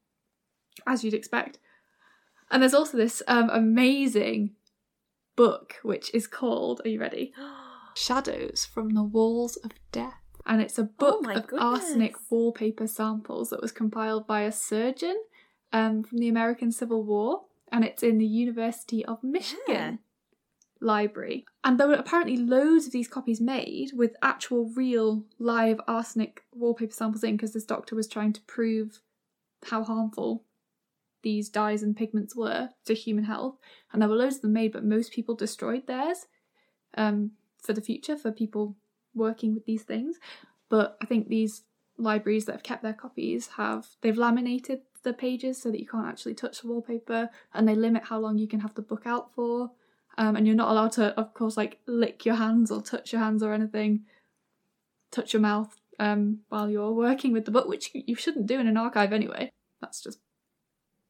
as 0.88 1.04
you'd 1.04 1.13
expect. 1.13 1.60
And 2.50 2.63
there's 2.63 2.74
also 2.74 2.98
this 2.98 3.22
um, 3.28 3.50
amazing 3.52 4.56
book 5.36 5.75
which 5.84 6.10
is 6.16 6.25
called. 6.25 6.82
Are 6.86 6.90
you 6.90 7.02
ready? 7.02 7.34
Shadows 7.96 8.66
from 8.72 8.90
the 8.90 9.04
Walls 9.04 9.56
of 9.58 9.72
Death. 9.92 10.14
And 10.46 10.62
it's 10.62 10.78
a 10.78 10.84
book 10.84 11.26
Oh 11.26 11.32
of 11.32 11.46
arsenic 11.58 12.16
wallpaper 12.30 12.88
samples 12.88 13.50
that 13.50 13.62
was 13.62 13.72
compiled 13.72 14.28
by 14.28 14.42
a 14.42 14.52
surgeon 14.52 15.16
um, 15.72 16.04
from 16.04 16.18
the 16.18 16.28
American 16.28 16.72
Civil 16.72 17.04
War. 17.04 17.44
And 17.72 17.84
it's 17.86 18.04
in 18.04 18.18
the 18.18 18.26
University 18.26 19.04
of 19.06 19.24
Michigan 19.24 19.60
Yeah. 19.68 19.96
library. 20.82 21.46
And 21.64 21.80
there 21.80 21.88
were 21.88 21.94
apparently 21.94 22.38
loads 22.38 22.86
of 22.86 22.92
these 22.92 23.08
copies 23.08 23.40
made 23.40 23.92
with 23.96 24.16
actual, 24.22 24.70
real, 24.76 25.24
live 25.40 25.80
arsenic 25.88 26.44
wallpaper 26.54 26.94
samples 26.94 27.24
in 27.24 27.38
because 27.38 27.54
this 27.54 27.66
doctor 27.66 27.96
was 27.96 28.08
trying 28.08 28.34
to 28.34 28.42
prove 28.42 29.00
how 29.68 29.84
harmful 29.84 30.44
these 31.24 31.48
dyes 31.48 31.82
and 31.82 31.96
pigments 31.96 32.36
were 32.36 32.70
to 32.86 32.94
human 32.94 33.24
health. 33.24 33.56
And 33.92 34.02
there 34.02 34.10
were 34.10 34.16
loads 34.18 34.36
of 34.36 34.42
them 34.42 34.54
made, 34.54 34.74
but 34.74 34.84
most 34.84 35.14
people 35.14 35.36
destroyed 35.36 35.88
theirs 35.88 36.26
um, 36.96 37.32
for 37.63 37.74
the 37.74 37.82
future, 37.82 38.17
for 38.17 38.32
people 38.32 38.75
working 39.15 39.53
with 39.53 39.65
these 39.65 39.84
things. 39.84 40.17
But 40.70 40.98
I 41.01 41.05
think 41.05 41.27
these 41.27 41.63
libraries 41.98 42.46
that 42.46 42.53
have 42.53 42.63
kept 42.63 42.84
their 42.84 42.93
copies 42.93 43.48
have 43.58 43.88
they've 44.01 44.17
laminated 44.17 44.82
the 45.03 45.13
pages 45.13 45.62
so 45.62 45.70
that 45.70 45.79
you 45.79 45.88
can't 45.88 46.08
actually 46.08 46.34
touch 46.34 46.62
the 46.62 46.67
wallpaper 46.67 47.29
and 47.53 47.67
they 47.67 47.75
limit 47.75 48.03
how 48.05 48.17
long 48.17 48.38
you 48.38 48.48
can 48.48 48.62
have 48.62 48.74
the 48.74 48.82
book 48.82 49.03
out 49.05 49.34
for. 49.34 49.72
Um, 50.17 50.36
and 50.36 50.46
you're 50.46 50.55
not 50.55 50.72
allowed 50.72 50.91
to 50.93 51.17
of 51.20 51.34
course 51.34 51.58
like 51.58 51.79
lick 51.88 52.25
your 52.25 52.36
hands 52.36 52.72
or 52.72 52.82
touch 52.82 53.12
your 53.12 53.22
hands 53.22 53.43
or 53.43 53.53
anything. 53.53 54.05
Touch 55.12 55.34
your 55.34 55.41
mouth 55.41 55.75
um, 56.00 56.39
while 56.50 56.70
you're 56.70 56.91
working 56.91 57.32
with 57.34 57.46
the 57.46 57.51
book 57.51 57.67
which 57.67 57.91
you 57.93 58.15
shouldn't 58.15 58.48
do 58.48 58.60
in 58.60 58.67
an 58.67 58.77
archive 58.77 59.13
anyway. 59.13 59.51
That's 59.82 60.01
just 60.01 60.20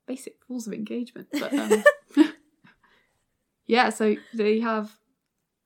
basic 0.05 0.35
rules 0.49 0.67
of 0.67 0.73
engagement 0.73 1.27
but 1.31 1.53
um, 1.53 1.83
yeah 3.65 3.89
so 3.89 4.15
they 4.33 4.59
have 4.59 4.97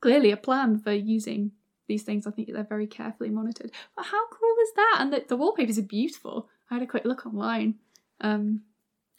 clearly 0.01 0.31
a 0.31 0.37
plan 0.37 0.77
for 0.79 0.91
using 0.91 1.51
these 1.87 2.03
things 2.03 2.27
i 2.27 2.31
think 2.31 2.51
they're 2.51 2.63
very 2.63 2.87
carefully 2.87 3.29
monitored 3.29 3.71
but 3.95 4.05
how 4.07 4.27
cool 4.29 4.55
is 4.61 4.73
that 4.75 4.97
and 4.99 5.13
the, 5.13 5.23
the 5.27 5.37
wallpapers 5.37 5.77
are 5.77 5.83
beautiful 5.83 6.49
i 6.69 6.73
had 6.75 6.83
a 6.83 6.87
quick 6.87 7.05
look 7.05 7.25
online 7.25 7.75
um, 8.21 8.61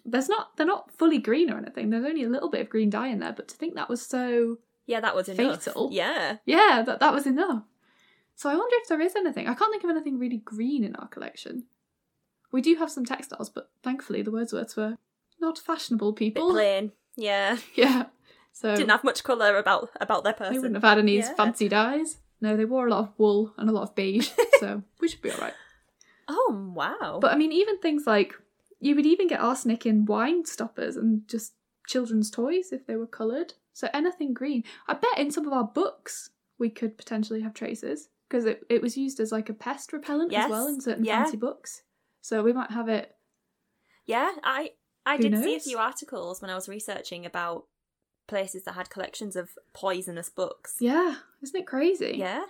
there's 0.04 0.28
not 0.28 0.56
they're 0.56 0.66
not 0.66 0.90
fully 0.92 1.18
green 1.18 1.50
or 1.50 1.58
anything 1.58 1.90
there's 1.90 2.04
only 2.04 2.24
a 2.24 2.28
little 2.28 2.50
bit 2.50 2.60
of 2.60 2.68
green 2.68 2.90
dye 2.90 3.08
in 3.08 3.20
there 3.20 3.32
but 3.32 3.48
to 3.48 3.56
think 3.56 3.74
that 3.74 3.88
was 3.88 4.04
so 4.04 4.58
Yeah, 4.86 5.00
that 5.00 5.14
was 5.14 5.28
enough. 5.28 5.62
Fatal. 5.64 5.90
Yeah. 5.92 6.36
yeah 6.46 6.82
that, 6.84 6.98
that 7.00 7.12
was 7.12 7.26
enough 7.26 7.62
So 8.34 8.48
I 8.48 8.54
wonder 8.54 8.76
if 8.80 8.88
there 8.88 9.00
is 9.00 9.14
anything. 9.16 9.48
I 9.48 9.54
can't 9.54 9.70
think 9.72 9.84
of 9.84 9.90
anything 9.90 10.18
really 10.18 10.38
green 10.38 10.84
in 10.84 10.94
our 10.96 11.08
collection. 11.08 11.64
We 12.52 12.62
do 12.62 12.76
have 12.76 12.90
some 12.90 13.04
textiles, 13.04 13.50
but 13.50 13.70
thankfully 13.82 14.22
the 14.22 14.30
Wordsworths 14.30 14.76
were 14.76 14.96
not 15.40 15.58
fashionable 15.58 16.12
people. 16.14 16.48
Bit 16.48 16.54
plain. 16.54 16.92
Yeah. 17.16 17.58
Yeah. 17.74 18.04
So 18.60 18.74
Didn't 18.74 18.90
have 18.90 19.04
much 19.04 19.22
colour 19.22 19.56
about 19.56 19.90
about 20.00 20.24
their 20.24 20.32
person. 20.32 20.54
they 20.54 20.58
wouldn't 20.58 20.82
have 20.82 20.90
had 20.90 20.98
any 20.98 21.18
Yeah. 21.18 21.32
fancy 21.34 21.68
dyes. 21.68 22.18
No, 22.40 22.56
they 22.56 22.64
wore 22.64 22.88
a 22.88 22.90
lot 22.90 23.04
of 23.04 23.12
wool 23.16 23.52
and 23.56 23.68
a 23.70 23.72
lot 23.72 23.82
of 23.84 23.94
beige, 23.94 24.30
so 24.60 24.82
we 25.00 25.06
should 25.08 25.22
be 25.22 25.30
alright. 25.30 25.54
Oh 26.26 26.72
wow. 26.74 27.18
But 27.20 27.32
I 27.32 27.36
mean, 27.36 27.52
even 27.52 27.78
things 27.78 28.04
like 28.04 28.34
you 28.80 28.96
would 28.96 29.06
even 29.06 29.28
get 29.28 29.38
arsenic 29.40 29.86
in 29.86 30.06
wine 30.06 30.44
stoppers 30.44 30.96
and 30.96 31.26
just 31.28 31.52
children's 31.86 32.30
toys 32.32 32.72
if 32.72 32.84
they 32.86 32.96
were 32.96 33.06
coloured. 33.06 33.54
So 33.72 33.88
anything 33.94 34.34
green. 34.34 34.64
I 34.88 34.94
bet 34.94 35.18
in 35.18 35.30
some 35.30 35.46
of 35.46 35.52
our 35.52 35.64
books 35.64 36.30
we 36.58 36.68
could 36.68 36.98
potentially 36.98 37.42
have 37.42 37.54
traces 37.54 38.08
because 38.28 38.44
it, 38.44 38.64
it 38.68 38.82
was 38.82 38.96
used 38.96 39.20
as 39.20 39.30
like 39.30 39.48
a 39.48 39.54
pest 39.54 39.92
repellent 39.92 40.32
as 40.34 40.50
well 40.50 40.66
in 40.66 40.80
certain 40.80 41.04
yeah. 41.04 41.22
fancy 41.22 41.36
books. 41.36 41.82
So 42.22 42.42
we 42.42 42.52
might 42.52 42.72
have 42.72 42.88
it. 42.88 43.14
yeah, 44.04 44.32
I 44.42 44.72
I 45.06 45.16
Who 45.16 45.22
did 45.28 45.42
see 45.44 45.54
a 45.54 45.60
few 45.60 45.78
articles 45.78 46.42
when 46.42 46.50
I 46.50 46.56
was 46.56 46.68
researching 46.68 47.24
about 47.24 47.66
places 48.28 48.62
that 48.64 48.74
had 48.74 48.90
collections 48.90 49.34
of 49.34 49.50
poisonous 49.72 50.28
books. 50.28 50.76
Yeah, 50.78 51.16
isn't 51.42 51.58
it 51.60 51.66
crazy? 51.66 52.14
Yeah, 52.16 52.44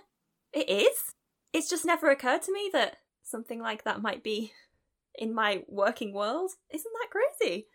it 0.53 0.69
is. 0.69 1.15
It's 1.53 1.69
just 1.69 1.85
never 1.85 2.11
occurred 2.11 2.43
to 2.43 2.53
me 2.53 2.69
that 2.73 2.97
something 3.23 3.59
like 3.59 3.83
that 3.85 4.01
might 4.01 4.23
be 4.23 4.51
in 5.17 5.33
my 5.33 5.63
working 5.67 6.13
world. 6.13 6.51
Isn't 6.69 6.91
that 7.01 7.09
crazy? 7.09 7.65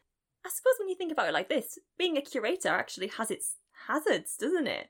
I 0.46 0.50
suppose 0.50 0.74
when 0.78 0.88
you 0.88 0.94
think 0.94 1.10
about 1.10 1.28
it 1.28 1.34
like 1.34 1.48
this, 1.48 1.78
being 1.98 2.16
a 2.16 2.22
curator 2.22 2.68
actually 2.68 3.08
has 3.08 3.30
its 3.30 3.56
hazards, 3.88 4.36
doesn't 4.36 4.66
it? 4.66 4.88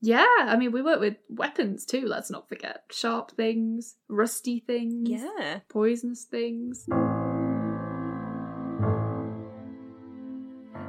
Yeah, 0.00 0.24
I 0.38 0.56
mean, 0.56 0.70
we 0.72 0.80
work 0.80 1.00
with 1.00 1.16
weapons 1.28 1.84
too, 1.84 2.06
let's 2.06 2.30
not 2.30 2.48
forget. 2.48 2.84
Sharp 2.90 3.32
things, 3.32 3.96
rusty 4.08 4.60
things, 4.60 5.10
Yeah. 5.10 5.60
poisonous 5.68 6.24
things. 6.24 6.86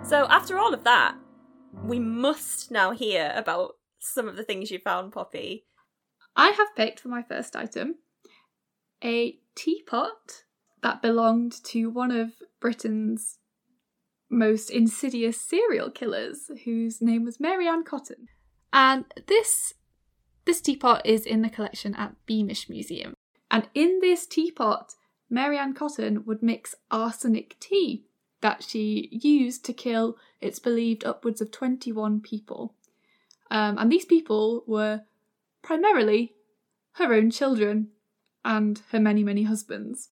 So 0.04 0.26
after 0.30 0.58
all 0.58 0.74
of 0.74 0.84
that, 0.86 1.16
we 1.84 2.00
must 2.00 2.72
now 2.72 2.92
hear 2.92 3.34
about 3.36 3.76
some 4.00 4.28
of 4.28 4.36
the 4.36 4.44
things 4.44 4.72
you 4.72 4.80
found, 4.80 5.12
Poppy. 5.12 5.66
I 6.36 6.50
have 6.50 6.76
picked 6.76 7.00
for 7.00 7.10
my 7.10 7.24
first 7.24 7.56
item 7.56 7.96
a 9.04 9.38
teapot 9.56 10.44
that 10.82 11.02
belonged 11.02 11.64
to 11.64 11.90
one 11.90 12.12
of 12.12 12.34
Britain's 12.60 13.40
most 14.30 14.70
insidious 14.70 15.42
serial 15.42 15.90
killers, 15.90 16.52
whose 16.66 17.02
name 17.02 17.26
was 17.26 17.40
Mary 17.40 17.68
Ann 17.68 17.84
Cotton. 17.84 18.28
And 18.72 19.06
this 19.28 19.74
this 20.46 20.62
teapot 20.62 21.06
is 21.06 21.26
in 21.26 21.42
the 21.42 21.50
collection 21.50 21.96
at 21.96 22.16
Beamish 22.26 22.70
Museum. 22.70 23.14
And 23.52 23.68
in 23.74 24.00
this 24.02 24.26
teapot, 24.26 24.94
Mary 25.30 25.58
Ann 25.58 25.74
Cotton 25.74 26.26
would 26.26 26.42
mix 26.42 26.76
arsenic 26.90 27.56
tea 27.60 28.06
that 28.42 28.64
she 28.64 29.10
used 29.12 29.66
to 29.66 29.74
kill, 29.74 30.18
it's 30.42 30.60
believed, 30.60 31.06
upwards 31.06 31.42
of 31.42 31.52
21 31.52 32.22
people. 32.22 32.76
Um, 33.52 33.78
and 33.78 33.92
these 33.92 34.06
people 34.06 34.64
were 34.68 35.02
primarily 35.62 36.34
her 36.94 37.14
own 37.14 37.32
children 37.32 37.90
and 38.46 38.82
her 38.92 39.00
many, 39.00 39.24
many 39.24 39.44
husbands. 39.44 40.10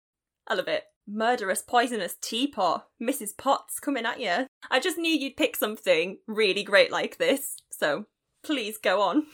I 0.47 0.55
love 0.55 0.67
it. 0.67 0.85
Murderous, 1.07 1.61
poisonous 1.61 2.15
teapot. 2.19 2.87
Mrs. 3.01 3.37
Potts 3.37 3.79
coming 3.79 4.05
at 4.05 4.19
you. 4.19 4.47
I 4.71 4.79
just 4.79 4.97
knew 4.97 5.11
you'd 5.11 5.37
pick 5.37 5.55
something 5.55 6.17
really 6.27 6.63
great 6.63 6.91
like 6.91 7.17
this. 7.17 7.57
So 7.69 8.05
please 8.43 8.77
go 8.77 9.01
on. 9.01 9.25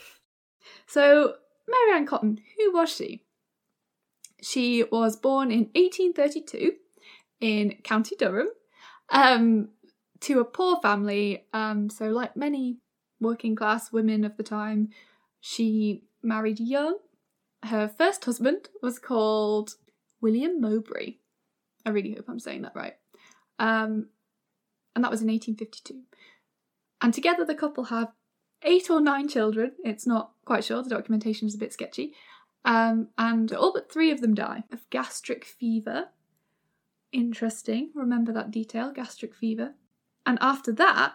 So, 0.85 1.35
Mary 1.67 1.97
Ann 1.97 2.05
Cotton, 2.05 2.39
who 2.57 2.73
was 2.73 2.93
she? 2.93 3.23
She 4.41 4.83
was 4.91 5.15
born 5.15 5.51
in 5.51 5.69
1832 5.73 6.73
in 7.39 7.77
County 7.83 8.15
Durham 8.17 8.49
um, 9.11 9.69
to 10.21 10.39
a 10.39 10.45
poor 10.45 10.77
family. 10.81 11.45
Um, 11.53 11.89
so, 11.89 12.07
like 12.07 12.35
many 12.35 12.77
working 13.19 13.55
class 13.55 13.91
women 13.91 14.23
of 14.23 14.37
the 14.37 14.43
time, 14.43 14.89
she 15.39 16.03
married 16.23 16.59
young. 16.59 16.97
Her 17.63 17.87
first 17.87 18.25
husband 18.25 18.69
was 18.81 18.97
called 18.97 19.75
William 20.19 20.59
Mowbray. 20.59 21.15
I 21.85 21.89
really 21.89 22.13
hope 22.13 22.25
I'm 22.27 22.39
saying 22.39 22.63
that 22.63 22.75
right. 22.75 22.95
Um, 23.59 24.07
and 24.95 25.03
that 25.03 25.11
was 25.11 25.21
in 25.21 25.27
1852. 25.27 26.01
And 27.01 27.13
together 27.13 27.45
the 27.45 27.55
couple 27.55 27.85
have 27.85 28.11
eight 28.63 28.89
or 28.89 29.01
nine 29.01 29.27
children. 29.27 29.73
It's 29.83 30.07
not 30.07 30.31
quite 30.45 30.63
sure. 30.63 30.83
The 30.83 30.89
documentation 30.89 31.47
is 31.47 31.55
a 31.55 31.59
bit 31.59 31.73
sketchy. 31.73 32.13
Um, 32.63 33.09
and 33.17 33.51
all 33.53 33.73
but 33.73 33.91
three 33.91 34.11
of 34.11 34.21
them 34.21 34.35
die 34.35 34.63
of 34.71 34.89
gastric 34.89 35.45
fever. 35.45 36.09
Interesting. 37.11 37.91
Remember 37.93 38.31
that 38.31 38.51
detail 38.51 38.91
gastric 38.91 39.35
fever. 39.35 39.75
And 40.25 40.37
after 40.41 40.71
that, 40.73 41.13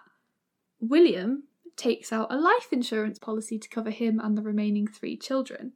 William 0.80 1.44
takes 1.76 2.12
out 2.12 2.32
a 2.32 2.36
life 2.38 2.68
insurance 2.72 3.18
policy 3.18 3.58
to 3.58 3.68
cover 3.68 3.90
him 3.90 4.20
and 4.20 4.36
the 4.36 4.42
remaining 4.42 4.86
three 4.86 5.16
children. 5.16 5.72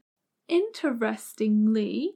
Interestingly, 0.48 2.14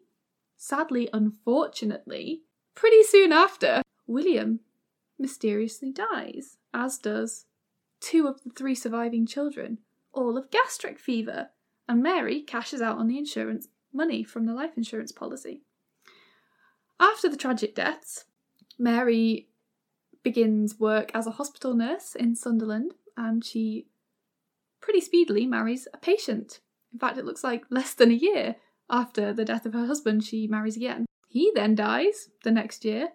sadly, 0.56 1.08
unfortunately, 1.12 2.42
pretty 2.74 3.02
soon 3.02 3.32
after, 3.32 3.82
William 4.06 4.60
mysteriously 5.18 5.92
dies, 5.92 6.56
as 6.72 6.98
does 6.98 7.46
two 8.00 8.26
of 8.26 8.42
the 8.42 8.50
three 8.50 8.74
surviving 8.74 9.26
children, 9.26 9.78
all 10.12 10.36
of 10.36 10.50
gastric 10.50 10.98
fever, 10.98 11.50
and 11.88 12.02
Mary 12.02 12.40
cashes 12.42 12.82
out 12.82 12.98
on 12.98 13.06
the 13.06 13.18
insurance 13.18 13.68
money 13.92 14.24
from 14.24 14.46
the 14.46 14.54
life 14.54 14.76
insurance 14.76 15.12
policy. 15.12 15.62
After 17.00 17.28
the 17.28 17.36
tragic 17.36 17.74
deaths, 17.74 18.24
Mary 18.78 19.48
begins 20.22 20.80
work 20.80 21.10
as 21.14 21.26
a 21.26 21.32
hospital 21.32 21.74
nurse 21.74 22.14
in 22.14 22.34
Sunderland 22.34 22.94
and 23.16 23.44
she 23.44 23.86
pretty 24.80 25.00
speedily 25.00 25.46
marries 25.46 25.86
a 25.92 25.98
patient. 25.98 26.60
In 26.92 26.98
fact, 26.98 27.18
it 27.18 27.24
looks 27.24 27.44
like 27.44 27.64
less 27.70 27.94
than 27.94 28.10
a 28.10 28.14
year 28.14 28.56
after 28.90 29.32
the 29.32 29.44
death 29.44 29.66
of 29.66 29.72
her 29.72 29.86
husband, 29.86 30.24
she 30.24 30.46
marries 30.46 30.76
again. 30.76 31.06
He 31.28 31.50
then 31.54 31.74
dies 31.74 32.30
the 32.42 32.50
next 32.50 32.84
year, 32.84 33.10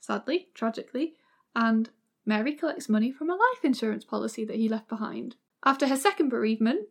sadly, 0.00 0.48
tragically, 0.54 1.14
and 1.54 1.90
Mary 2.24 2.54
collects 2.54 2.88
money 2.88 3.10
from 3.10 3.30
a 3.30 3.34
life 3.34 3.64
insurance 3.64 4.04
policy 4.04 4.44
that 4.44 4.56
he 4.56 4.68
left 4.68 4.88
behind. 4.88 5.36
After 5.64 5.88
her 5.88 5.96
second 5.96 6.28
bereavement, 6.28 6.88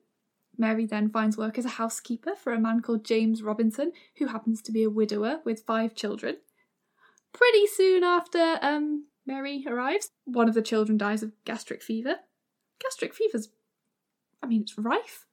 Mary 0.58 0.86
then 0.86 1.10
finds 1.10 1.38
work 1.38 1.58
as 1.58 1.66
a 1.66 1.70
housekeeper 1.70 2.36
for 2.36 2.54
a 2.54 2.60
man 2.60 2.82
called 2.82 3.06
James 3.06 3.44
Robinson, 3.44 3.92
who 4.18 4.28
happens 4.28 4.62
to 4.64 4.72
be 4.72 4.84
a 4.84 4.90
widower 4.90 5.40
with 5.44 5.66
five 5.66 5.96
children. 5.96 6.38
Pretty 7.34 7.68
soon 7.68 8.04
after 8.04 8.58
um, 8.62 9.08
Mary 9.26 9.66
arrives, 9.68 10.10
one 10.24 10.48
of 10.48 10.56
the 10.56 10.62
children 10.62 10.98
dies 10.98 11.24
of 11.24 11.34
gastric 11.44 11.84
fever. 11.84 12.16
Gastric 12.80 13.14
fever's, 13.14 13.50
I 14.42 14.48
mean, 14.48 14.62
it's 14.62 14.78
rife. 14.78 15.26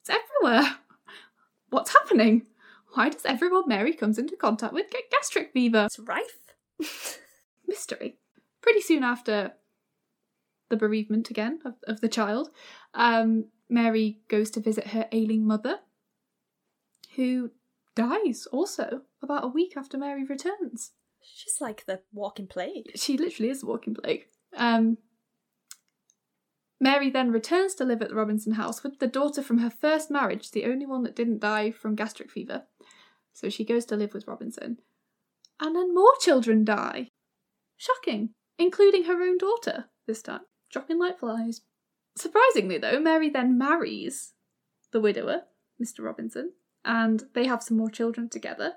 It's 0.00 0.10
everywhere. 0.10 0.76
What's 1.70 1.92
happening? 1.92 2.46
Why 2.94 3.08
does 3.08 3.24
everyone 3.24 3.64
Mary 3.66 3.92
comes 3.92 4.18
into 4.18 4.36
contact 4.36 4.72
with 4.72 4.90
get 4.90 5.10
gastric 5.10 5.52
fever? 5.52 5.86
It's 5.86 5.98
rife. 5.98 6.38
mystery. 7.68 8.16
Pretty 8.60 8.80
soon 8.80 9.04
after 9.04 9.52
the 10.68 10.76
bereavement 10.76 11.30
again 11.30 11.60
of, 11.64 11.74
of 11.86 12.00
the 12.00 12.08
child, 12.08 12.50
um, 12.94 13.46
Mary 13.68 14.20
goes 14.28 14.50
to 14.50 14.60
visit 14.60 14.88
her 14.88 15.08
ailing 15.12 15.46
mother, 15.46 15.80
who 17.16 17.50
dies 17.94 18.46
also 18.50 19.02
about 19.22 19.44
a 19.44 19.48
week 19.48 19.74
after 19.76 19.98
Mary 19.98 20.24
returns. 20.24 20.92
She's 21.20 21.60
like 21.60 21.84
the 21.86 22.00
walking 22.12 22.46
plague. 22.46 22.92
She 22.96 23.18
literally 23.18 23.50
is 23.50 23.62
a 23.62 23.66
walking 23.66 23.94
plague. 23.94 24.26
Um, 24.56 24.98
Mary 26.80 27.10
then 27.10 27.32
returns 27.32 27.74
to 27.74 27.84
live 27.84 28.00
at 28.02 28.10
the 28.10 28.14
Robinson 28.14 28.52
house 28.52 28.82
with 28.82 29.00
the 29.00 29.08
daughter 29.08 29.42
from 29.42 29.58
her 29.58 29.70
first 29.70 30.10
marriage, 30.10 30.52
the 30.52 30.64
only 30.64 30.86
one 30.86 31.02
that 31.02 31.16
didn't 31.16 31.40
die 31.40 31.70
from 31.70 31.96
gastric 31.96 32.30
fever. 32.30 32.64
So 33.32 33.48
she 33.48 33.64
goes 33.64 33.84
to 33.86 33.96
live 33.96 34.14
with 34.14 34.28
Robinson. 34.28 34.78
And 35.60 35.74
then 35.74 35.94
more 35.94 36.12
children 36.20 36.64
die. 36.64 37.08
Shocking, 37.76 38.30
including 38.58 39.04
her 39.04 39.20
own 39.20 39.38
daughter 39.38 39.86
this 40.06 40.22
time, 40.22 40.42
dropping 40.70 40.98
like 40.98 41.18
flies. 41.18 41.62
Surprisingly, 42.18 42.78
though, 42.78 42.98
Mary 42.98 43.30
then 43.30 43.56
marries 43.56 44.32
the 44.90 45.00
widower, 45.00 45.42
Mr. 45.82 46.04
Robinson, 46.04 46.52
and 46.84 47.24
they 47.34 47.46
have 47.46 47.62
some 47.62 47.76
more 47.76 47.90
children 47.90 48.28
together, 48.28 48.74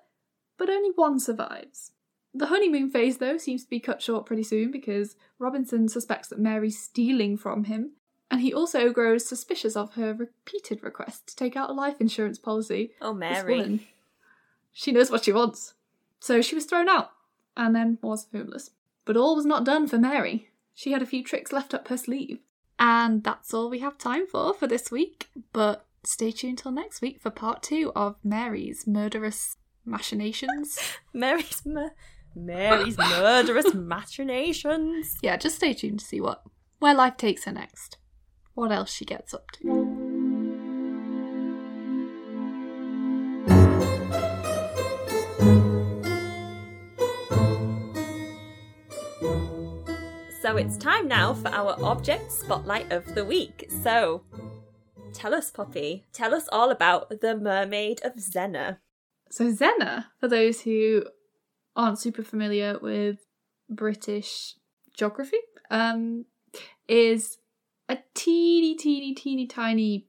but 0.58 0.70
only 0.70 0.92
one 0.96 1.20
survives. 1.20 1.92
The 2.34 2.48
honeymoon 2.48 2.90
phase, 2.90 3.18
though, 3.18 3.38
seems 3.38 3.64
to 3.64 3.70
be 3.70 3.80
cut 3.80 4.02
short 4.02 4.26
pretty 4.26 4.44
soon 4.44 4.72
because 4.72 5.16
Robinson 5.40 5.88
suspects 5.88 6.28
that 6.30 6.40
Mary's 6.40 6.82
stealing 6.82 7.36
from 7.36 7.66
him, 7.66 7.94
and 8.30 8.42
he 8.42 8.54
also 8.54 8.92
grows 8.92 9.28
suspicious 9.28 9.76
of 9.76 9.96
her 9.96 10.14
repeated 10.14 10.84
request 10.84 11.28
to 11.28 11.36
take 11.36 11.56
out 11.56 11.70
a 11.70 11.74
life 11.74 12.00
insurance 12.00 12.38
policy. 12.38 12.92
Oh, 13.02 13.14
Mary. 13.14 13.58
woman, 13.58 13.80
she 14.72 14.92
knows 14.92 15.12
what 15.12 15.26
she 15.26 15.34
wants. 15.34 15.74
So 16.20 16.42
she 16.42 16.56
was 16.56 16.66
thrown 16.66 16.88
out 16.88 17.12
and 17.58 17.76
then 17.76 17.98
was 18.02 18.28
homeless. 18.32 18.70
But 19.04 19.18
all 19.18 19.36
was 19.36 19.46
not 19.46 19.66
done 19.66 19.88
for 19.88 19.98
Mary. 19.98 20.50
She 20.74 20.92
had 20.92 21.02
a 21.02 21.08
few 21.08 21.24
tricks 21.24 21.52
left 21.52 21.74
up 21.74 21.88
her 21.90 21.98
sleeve. 21.98 22.40
And 22.84 23.24
that's 23.24 23.54
all 23.54 23.70
we 23.70 23.78
have 23.80 24.00
time 24.00 24.26
for 24.26 24.56
for 24.56 24.65
this 24.65 24.89
week. 24.89 25.30
But 25.54 25.86
stay 26.04 26.32
tuned 26.32 26.58
till 26.58 26.72
next 26.72 27.00
week 27.00 27.22
for 27.22 27.30
part 27.30 27.62
two 27.62 27.91
of 27.96 28.15
Mary's 28.24 28.88
murderous 28.88 29.56
machinations. 29.86 30.80
Mary's 31.13 31.62
mur- 31.63 31.94
Mary's 32.36 32.98
murderous 32.98 33.72
machinations. 33.76 35.15
Yeah, 35.22 35.38
just 35.38 35.58
stay 35.58 35.76
tuned 35.76 36.00
to 36.00 36.06
see 36.06 36.20
what 36.20 36.41
where 36.80 36.96
life 36.96 37.17
takes 37.17 37.44
her 37.44 37.52
next. 37.52 37.98
What 38.56 38.72
else 38.72 38.91
she 38.91 39.06
gets 39.06 39.32
up 39.32 39.52
to. 39.52 40.01
It's 50.58 50.78
time 50.78 51.08
now 51.08 51.34
for 51.34 51.48
our 51.48 51.76
object 51.82 52.32
spotlight 52.32 52.92
of 52.92 53.16
the 53.16 53.24
week. 53.24 53.68
So 53.82 54.24
tell 55.14 55.34
us, 55.34 55.50
Poppy, 55.50 56.06
tell 56.12 56.36
us 56.36 56.48
all 56.52 56.72
about 56.72 57.22
the 57.22 57.36
Mermaid 57.38 58.02
of 58.04 58.16
Zennor. 58.16 58.78
So 59.30 59.52
Zennor, 59.52 60.06
for 60.20 60.28
those 60.28 60.62
who 60.62 61.06
aren't 61.76 62.00
super 62.00 62.22
familiar 62.22 62.78
with 62.80 63.20
British 63.70 64.56
geography, 64.94 65.40
um, 65.70 66.26
is 66.88 67.38
a 67.88 68.00
teeny, 68.14 68.76
teeny, 68.76 69.16
teeny, 69.16 69.48
tiny 69.48 70.08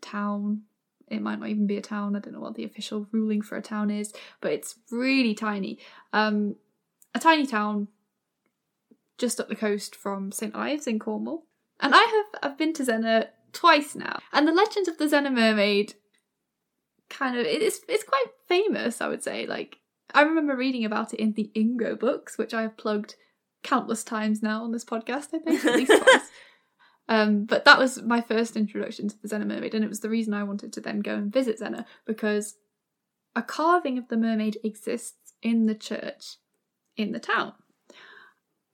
town. 0.00 0.62
It 1.08 1.22
might 1.22 1.38
not 1.38 1.48
even 1.48 1.66
be 1.66 1.78
a 1.78 1.82
town. 1.82 2.16
I 2.16 2.18
don't 2.18 2.34
know 2.34 2.40
what 2.40 2.56
the 2.56 2.64
official 2.64 3.06
ruling 3.12 3.40
for 3.40 3.56
a 3.56 3.62
town 3.62 3.90
is, 3.90 4.12
but 4.40 4.52
it's 4.52 4.74
really 4.90 5.34
tiny. 5.34 5.78
Um, 6.12 6.56
a 7.14 7.20
tiny 7.20 7.46
town 7.46 7.88
just 9.20 9.38
up 9.38 9.48
the 9.48 9.54
coast 9.54 9.94
from 9.94 10.32
St 10.32 10.56
Ives 10.56 10.86
in 10.86 10.98
Cornwall. 10.98 11.46
And 11.78 11.94
I 11.94 12.02
have 12.02 12.42
I've 12.42 12.58
been 12.58 12.72
to 12.74 12.82
Zennor 12.82 13.28
twice 13.52 13.94
now. 13.94 14.18
And 14.32 14.48
the 14.48 14.52
legend 14.52 14.88
of 14.88 14.98
the 14.98 15.06
Zennor 15.06 15.32
mermaid 15.32 15.94
kind 17.08 17.36
of 17.36 17.44
it 17.44 17.62
is 17.62 17.80
it's 17.88 18.04
quite 18.04 18.26
famous, 18.48 19.00
I 19.00 19.08
would 19.08 19.22
say. 19.22 19.46
Like 19.46 19.78
I 20.12 20.22
remember 20.22 20.56
reading 20.56 20.84
about 20.84 21.14
it 21.14 21.20
in 21.20 21.34
the 21.34 21.50
Ingo 21.54 21.98
books, 21.98 22.38
which 22.38 22.54
I 22.54 22.62
have 22.62 22.76
plugged 22.76 23.14
countless 23.62 24.02
times 24.02 24.42
now 24.42 24.64
on 24.64 24.72
this 24.72 24.84
podcast, 24.84 25.28
I 25.34 25.38
think, 25.38 25.64
at 25.64 25.76
least 25.76 25.92
twice. 26.02 26.30
Um, 27.08 27.44
but 27.44 27.64
that 27.64 27.78
was 27.78 28.02
my 28.02 28.20
first 28.20 28.56
introduction 28.56 29.08
to 29.08 29.16
the 29.20 29.28
Zennor 29.28 29.46
mermaid, 29.46 29.74
and 29.74 29.84
it 29.84 29.88
was 29.88 30.00
the 30.00 30.08
reason 30.08 30.32
I 30.32 30.44
wanted 30.44 30.72
to 30.74 30.80
then 30.80 31.00
go 31.00 31.16
and 31.16 31.32
visit 31.32 31.58
Zennor 31.60 31.84
because 32.06 32.54
a 33.34 33.42
carving 33.42 33.98
of 33.98 34.08
the 34.08 34.16
mermaid 34.16 34.58
exists 34.62 35.34
in 35.42 35.66
the 35.66 35.74
church 35.74 36.36
in 36.96 37.12
the 37.12 37.18
town. 37.18 37.54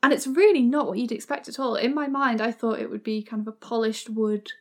And 0.02 0.12
it's 0.12 0.26
really 0.26 0.62
not 0.62 0.86
what 0.86 0.98
you'd 0.98 1.10
expect 1.12 1.48
at 1.48 1.58
all. 1.58 1.74
In 1.74 1.94
my 1.94 2.06
mind, 2.06 2.40
I 2.40 2.52
thought 2.52 2.78
it 2.78 2.90
would 2.90 3.02
be 3.02 3.22
kind 3.22 3.40
of 3.40 3.48
a 3.48 3.52
polished 3.52 4.08
wood, 4.10 4.52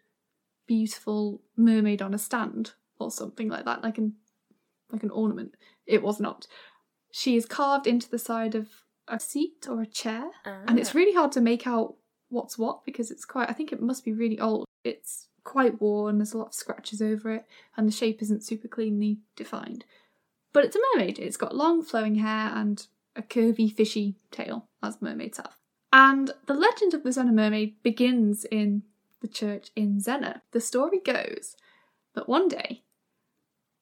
beautiful 0.67 1.41
mermaid 1.55 2.01
on 2.01 2.13
a 2.13 2.17
stand 2.17 2.73
or 2.99 3.11
something 3.11 3.49
like 3.49 3.65
that, 3.65 3.83
like 3.83 3.97
an 3.97 4.13
like 4.91 5.03
an 5.03 5.11
ornament. 5.11 5.55
It 5.85 6.01
was 6.03 6.19
not. 6.19 6.47
She 7.11 7.35
is 7.35 7.45
carved 7.45 7.87
into 7.87 8.09
the 8.09 8.19
side 8.19 8.55
of 8.55 8.69
a 9.07 9.19
seat 9.19 9.67
or 9.69 9.81
a 9.81 9.85
chair, 9.87 10.31
and 10.45 10.79
it's 10.79 10.91
Ah. 10.95 10.97
really 10.97 11.13
hard 11.13 11.31
to 11.33 11.41
make 11.41 11.67
out 11.67 11.95
what's 12.29 12.57
what 12.57 12.85
because 12.85 13.11
it's 13.11 13.25
quite. 13.25 13.49
I 13.49 13.53
think 13.53 13.71
it 13.71 13.81
must 13.81 14.05
be 14.05 14.13
really 14.13 14.39
old. 14.39 14.65
It's 14.83 15.27
quite 15.43 15.81
worn. 15.81 16.17
There's 16.17 16.33
a 16.33 16.37
lot 16.37 16.47
of 16.47 16.53
scratches 16.53 17.01
over 17.01 17.31
it, 17.31 17.45
and 17.77 17.87
the 17.87 17.91
shape 17.91 18.21
isn't 18.21 18.43
super 18.43 18.67
cleanly 18.67 19.19
defined. 19.35 19.85
But 20.53 20.65
it's 20.65 20.75
a 20.75 20.79
mermaid. 20.93 21.19
It's 21.19 21.37
got 21.37 21.55
long 21.55 21.83
flowing 21.83 22.15
hair 22.15 22.51
and 22.55 22.87
a 23.15 23.21
curvy, 23.21 23.71
fishy 23.73 24.15
tail, 24.31 24.67
as 24.83 25.01
mermaids 25.01 25.37
have. 25.37 25.57
And 25.93 26.31
the 26.47 26.53
legend 26.53 26.93
of 26.93 27.03
the 27.03 27.09
Zennor 27.09 27.33
mermaid 27.33 27.81
begins 27.81 28.45
in 28.45 28.83
the 29.21 29.27
church 29.27 29.69
in 29.75 29.99
Zennor. 29.99 30.41
The 30.51 30.59
story 30.59 30.99
goes 30.99 31.55
that 32.15 32.27
one 32.27 32.47
day, 32.47 32.83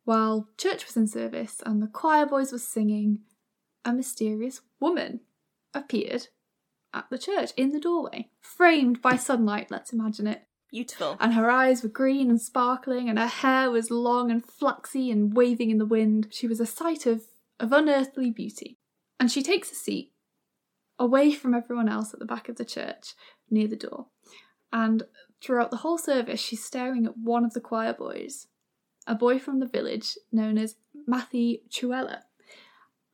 while 0.03 0.49
church 0.57 0.85
was 0.85 0.97
in 0.97 1.07
service 1.07 1.61
and 1.65 1.81
the 1.81 1.87
choir 1.87 2.25
boys 2.25 2.51
were 2.51 2.59
singing, 2.59 3.19
a 3.83 3.93
mysterious 3.93 4.61
woman 4.79 5.21
appeared 5.73 6.27
at 6.93 7.09
the 7.09 7.17
church 7.17 7.51
in 7.57 7.71
the 7.71 7.79
doorway, 7.79 8.29
framed 8.39 9.01
by 9.01 9.15
sunlight, 9.15 9.71
let's 9.71 9.91
imagine 9.91 10.27
it. 10.27 10.43
Beautiful. 10.69 11.17
And 11.19 11.33
her 11.33 11.49
eyes 11.49 11.83
were 11.83 11.89
green 11.89 12.29
and 12.29 12.41
sparkling, 12.41 13.09
and 13.09 13.19
her 13.19 13.27
hair 13.27 13.69
was 13.69 13.91
long 13.91 14.31
and 14.31 14.43
flaxy 14.45 15.11
and 15.11 15.35
waving 15.35 15.69
in 15.69 15.77
the 15.77 15.85
wind. 15.85 16.27
She 16.31 16.47
was 16.47 16.59
a 16.59 16.65
sight 16.65 17.05
of, 17.05 17.23
of 17.59 17.71
unearthly 17.71 18.31
beauty. 18.31 18.79
And 19.19 19.31
she 19.31 19.41
takes 19.41 19.71
a 19.71 19.75
seat 19.75 20.11
away 20.99 21.33
from 21.33 21.53
everyone 21.53 21.89
else 21.89 22.13
at 22.13 22.19
the 22.19 22.25
back 22.25 22.49
of 22.49 22.57
the 22.57 22.65
church 22.65 23.13
near 23.49 23.67
the 23.67 23.75
door. 23.75 24.07
And 24.71 25.03
throughout 25.41 25.71
the 25.71 25.77
whole 25.77 25.97
service, 25.97 26.39
she's 26.39 26.63
staring 26.63 27.05
at 27.05 27.17
one 27.17 27.45
of 27.45 27.53
the 27.53 27.61
choir 27.61 27.93
boys, 27.93 28.47
a 29.05 29.15
boy 29.15 29.39
from 29.39 29.59
the 29.59 29.67
village 29.67 30.17
known 30.31 30.57
as 30.57 30.75
Matthew 31.07 31.57
Trewella. 31.69 32.21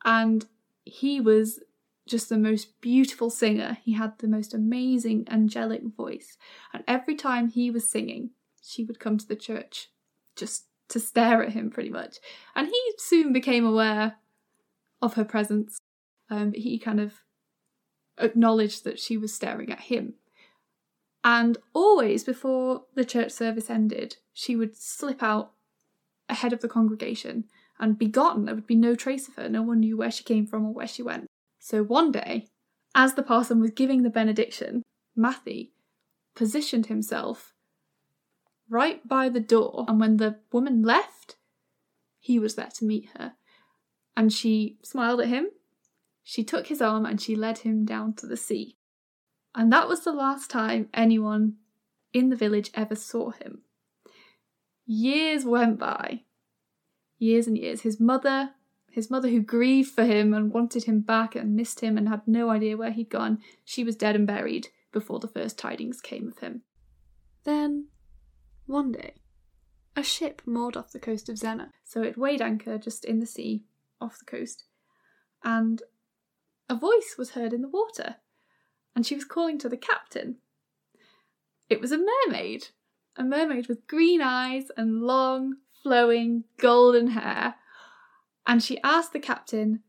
And 0.05 0.45
he 0.85 1.19
was 1.19 1.59
just 2.07 2.29
the 2.29 2.37
most 2.37 2.81
beautiful 2.81 3.29
singer. 3.29 3.77
He 3.83 3.93
had 3.93 4.17
the 4.17 4.27
most 4.27 4.53
amazing 4.53 5.27
angelic 5.29 5.83
voice. 5.95 6.37
And 6.73 6.83
every 6.87 7.15
time 7.15 7.49
he 7.49 7.69
was 7.69 7.87
singing, 7.87 8.31
she 8.63 8.83
would 8.83 8.99
come 8.99 9.17
to 9.17 9.27
the 9.27 9.35
church 9.35 9.89
just 10.35 10.65
to 10.89 10.99
stare 10.99 11.43
at 11.43 11.53
him 11.53 11.69
pretty 11.69 11.89
much. 11.89 12.17
And 12.55 12.67
he 12.67 12.93
soon 12.97 13.31
became 13.31 13.65
aware 13.65 14.15
of 15.01 15.13
her 15.13 15.25
presence. 15.25 15.77
Um, 16.29 16.53
he 16.53 16.77
kind 16.77 16.99
of 16.99 17.13
acknowledged 18.17 18.83
that 18.83 18.99
she 18.99 19.17
was 19.17 19.33
staring 19.33 19.71
at 19.71 19.81
him. 19.81 20.15
And 21.23 21.57
always 21.73 22.23
before 22.23 22.83
the 22.95 23.05
church 23.05 23.31
service 23.31 23.69
ended, 23.69 24.17
she 24.33 24.55
would 24.55 24.75
slip 24.75 25.21
out 25.21 25.51
ahead 26.29 26.53
of 26.53 26.61
the 26.61 26.69
congregation 26.69 27.45
and 27.79 27.97
be 27.97 28.07
gone. 28.07 28.45
There 28.45 28.55
would 28.55 28.67
be 28.67 28.75
no 28.75 28.95
trace 28.95 29.27
of 29.27 29.35
her. 29.35 29.49
No 29.49 29.61
one 29.61 29.79
knew 29.79 29.97
where 29.97 30.11
she 30.11 30.23
came 30.23 30.45
from 30.45 30.65
or 30.65 30.73
where 30.73 30.87
she 30.87 31.03
went. 31.03 31.27
So 31.59 31.83
one 31.83 32.11
day, 32.11 32.47
as 32.95 33.13
the 33.13 33.23
parson 33.23 33.59
was 33.59 33.71
giving 33.71 34.03
the 34.03 34.09
benediction, 34.09 34.83
Matthew 35.15 35.67
positioned 36.35 36.85
himself 36.85 37.53
right 38.69 39.05
by 39.07 39.29
the 39.29 39.39
door, 39.39 39.85
and 39.87 39.99
when 39.99 40.17
the 40.17 40.37
woman 40.51 40.83
left, 40.83 41.37
he 42.19 42.39
was 42.39 42.55
there 42.55 42.69
to 42.75 42.85
meet 42.85 43.09
her. 43.17 43.33
And 44.15 44.31
she 44.31 44.77
smiled 44.83 45.21
at 45.21 45.27
him, 45.27 45.47
she 46.29 46.43
took 46.43 46.67
his 46.67 46.79
arm, 46.79 47.07
and 47.07 47.19
she 47.19 47.35
led 47.35 47.57
him 47.57 47.85
down 47.85 48.13
to 48.13 48.27
the 48.27 48.37
sea. 48.37 48.77
And 49.55 49.73
that 49.73 49.87
was 49.87 50.01
the 50.01 50.11
last 50.11 50.51
time 50.51 50.87
anyone 50.93 51.55
in 52.13 52.29
the 52.29 52.35
village 52.35 52.69
ever 52.75 52.93
saw 52.93 53.31
him. 53.31 53.63
Years 54.85 55.43
went 55.43 55.79
by. 55.79 56.21
Years 57.17 57.47
and 57.47 57.57
years. 57.57 57.81
His 57.81 57.99
mother, 57.99 58.51
his 58.91 59.09
mother 59.09 59.29
who 59.29 59.41
grieved 59.41 59.89
for 59.89 60.05
him 60.05 60.35
and 60.35 60.53
wanted 60.53 60.83
him 60.83 61.01
back 61.01 61.35
and 61.35 61.55
missed 61.55 61.79
him 61.79 61.97
and 61.97 62.07
had 62.07 62.27
no 62.27 62.51
idea 62.51 62.77
where 62.77 62.91
he'd 62.91 63.09
gone, 63.09 63.39
she 63.65 63.83
was 63.83 63.95
dead 63.95 64.15
and 64.15 64.27
buried 64.27 64.67
before 64.91 65.17
the 65.17 65.27
first 65.27 65.57
tidings 65.57 65.99
came 65.99 66.27
of 66.27 66.37
him. 66.37 66.61
Then, 67.43 67.87
one 68.67 68.91
day, 68.91 69.15
a 69.95 70.03
ship 70.03 70.43
moored 70.45 70.77
off 70.77 70.91
the 70.91 70.99
coast 70.99 71.27
of 71.27 71.37
Zennor. 71.37 71.71
So 71.83 72.03
it 72.03 72.19
weighed 72.19 72.39
anchor 72.39 72.77
just 72.77 73.03
in 73.03 73.19
the 73.19 73.25
sea 73.25 73.63
off 73.99 74.19
the 74.19 74.25
coast. 74.25 74.65
And 75.43 75.81
a 76.69 76.75
voice 76.75 77.15
was 77.17 77.31
heard 77.31 77.51
in 77.51 77.61
the 77.61 77.67
water, 77.67 78.17
and 78.95 79.05
she 79.05 79.15
was 79.15 79.25
calling 79.25 79.57
to 79.59 79.69
the 79.69 79.77
captain. 79.77 80.37
It 81.69 81.81
was 81.81 81.91
a 81.91 81.97
mermaid, 82.27 82.67
a 83.15 83.23
mermaid 83.23 83.67
with 83.67 83.87
green 83.87 84.21
eyes 84.21 84.71
and 84.77 85.01
long, 85.01 85.55
flowing, 85.83 86.45
golden 86.57 87.07
hair. 87.07 87.55
And 88.47 88.63
she 88.63 88.81
asked 88.83 89.13
the 89.13 89.19
captain 89.19 89.81